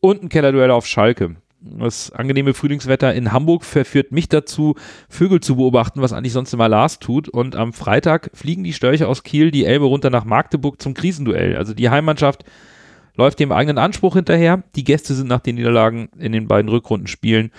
[0.00, 1.36] und ein Kellerduell auf Schalke.
[1.60, 4.76] Das angenehme Frühlingswetter in Hamburg verführt mich dazu,
[5.08, 7.28] Vögel zu beobachten, was eigentlich sonst immer Lars tut.
[7.28, 11.56] Und am Freitag fliegen die Störche aus Kiel die Elbe runter nach Magdeburg zum Krisenduell.
[11.56, 12.44] Also die Heimmannschaft
[13.16, 14.62] läuft dem eigenen Anspruch hinterher.
[14.76, 17.50] Die Gäste sind nach den Niederlagen in den beiden Rückrundenspielen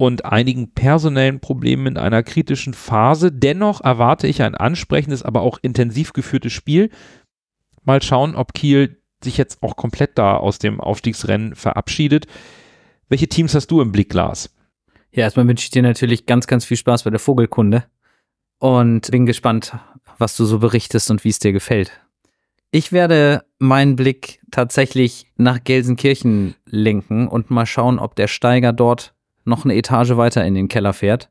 [0.00, 3.30] und einigen personellen Problemen in einer kritischen Phase.
[3.30, 6.88] Dennoch erwarte ich ein ansprechendes, aber auch intensiv geführtes Spiel.
[7.84, 12.26] Mal schauen, ob Kiel sich jetzt auch komplett da aus dem Aufstiegsrennen verabschiedet.
[13.10, 14.56] Welche Teams hast du im Blick, Lars?
[15.12, 17.84] Ja, erstmal wünsche ich dir natürlich ganz, ganz viel Spaß bei der Vogelkunde
[18.58, 19.76] und bin gespannt,
[20.16, 21.92] was du so berichtest und wie es dir gefällt.
[22.70, 29.12] Ich werde meinen Blick tatsächlich nach Gelsenkirchen lenken und mal schauen, ob der Steiger dort
[29.50, 31.28] noch eine Etage weiter in den Keller fährt.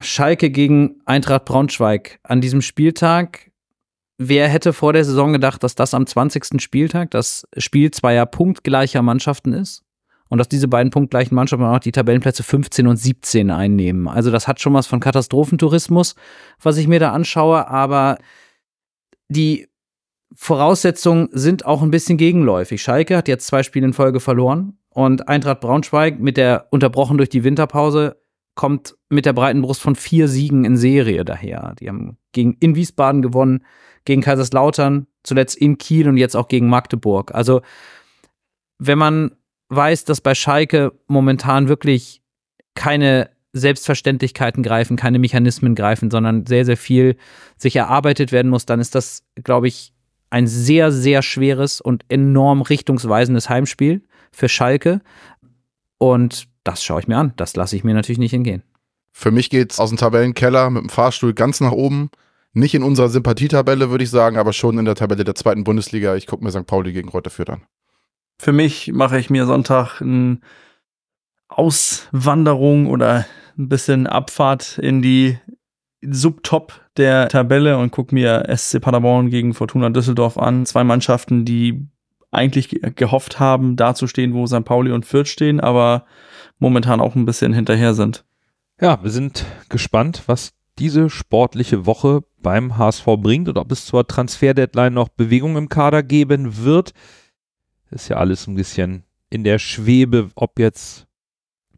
[0.00, 3.50] Schalke gegen Eintracht Braunschweig an diesem Spieltag.
[4.18, 6.60] Wer hätte vor der Saison gedacht, dass das am 20.
[6.60, 9.82] Spieltag das Spiel zweier punktgleicher Mannschaften ist?
[10.28, 14.08] Und dass diese beiden punktgleichen Mannschaften auch die Tabellenplätze 15 und 17 einnehmen.
[14.08, 16.14] Also das hat schon was von Katastrophentourismus,
[16.60, 18.18] was ich mir da anschaue, aber
[19.28, 19.68] die
[20.34, 22.82] Voraussetzungen sind auch ein bisschen gegenläufig.
[22.82, 27.28] Schalke hat jetzt zwei Spiele in Folge verloren und Eintracht Braunschweig mit der unterbrochen durch
[27.28, 28.16] die Winterpause
[28.54, 31.74] kommt mit der breiten Brust von vier Siegen in Serie daher.
[31.80, 33.64] Die haben gegen in Wiesbaden gewonnen,
[34.04, 37.34] gegen Kaiserslautern, zuletzt in Kiel und jetzt auch gegen Magdeburg.
[37.34, 37.62] Also
[38.78, 39.32] wenn man
[39.70, 42.22] weiß, dass bei Schalke momentan wirklich
[42.74, 47.16] keine Selbstverständlichkeiten greifen, keine Mechanismen greifen, sondern sehr, sehr viel
[47.56, 49.92] sich erarbeitet werden muss, dann ist das, glaube ich,
[50.30, 54.02] ein sehr, sehr schweres und enorm richtungsweisendes Heimspiel
[54.34, 55.00] für Schalke.
[55.98, 57.32] Und das schaue ich mir an.
[57.36, 58.62] Das lasse ich mir natürlich nicht entgehen.
[59.12, 62.10] Für mich geht es aus dem Tabellenkeller mit dem Fahrstuhl ganz nach oben.
[62.52, 66.14] Nicht in unserer Sympathietabelle, würde ich sagen, aber schon in der Tabelle der zweiten Bundesliga.
[66.14, 66.66] Ich gucke mir St.
[66.66, 67.62] Pauli gegen Reuter Fürth an.
[68.38, 70.40] Für mich mache ich mir Sonntag eine
[71.48, 75.38] Auswanderung oder ein bisschen Abfahrt in die
[76.02, 80.66] Subtop der Tabelle und gucke mir SC Paderborn gegen Fortuna Düsseldorf an.
[80.66, 81.86] Zwei Mannschaften, die
[82.34, 84.64] eigentlich gehofft haben, dazustehen, wo St.
[84.64, 86.04] Pauli und Fürth stehen, aber
[86.58, 88.24] momentan auch ein bisschen hinterher sind.
[88.80, 94.06] Ja, wir sind gespannt, was diese sportliche Woche beim HSV bringt und ob es zur
[94.06, 96.92] Transferdeadline noch Bewegung im Kader geben wird.
[97.90, 101.06] Ist ja alles ein bisschen in der Schwebe, ob jetzt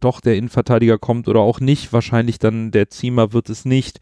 [0.01, 1.93] doch der Innenverteidiger kommt oder auch nicht.
[1.93, 4.01] Wahrscheinlich dann der Ziemer wird es nicht.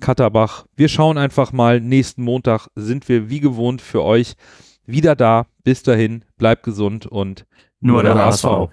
[0.00, 0.66] Katterbach.
[0.76, 1.80] Wir schauen einfach mal.
[1.80, 4.34] Nächsten Montag sind wir wie gewohnt für euch
[4.86, 5.46] wieder da.
[5.62, 7.46] Bis dahin, bleibt gesund und
[7.80, 8.14] nur, der.
[8.14, 8.70] HSV.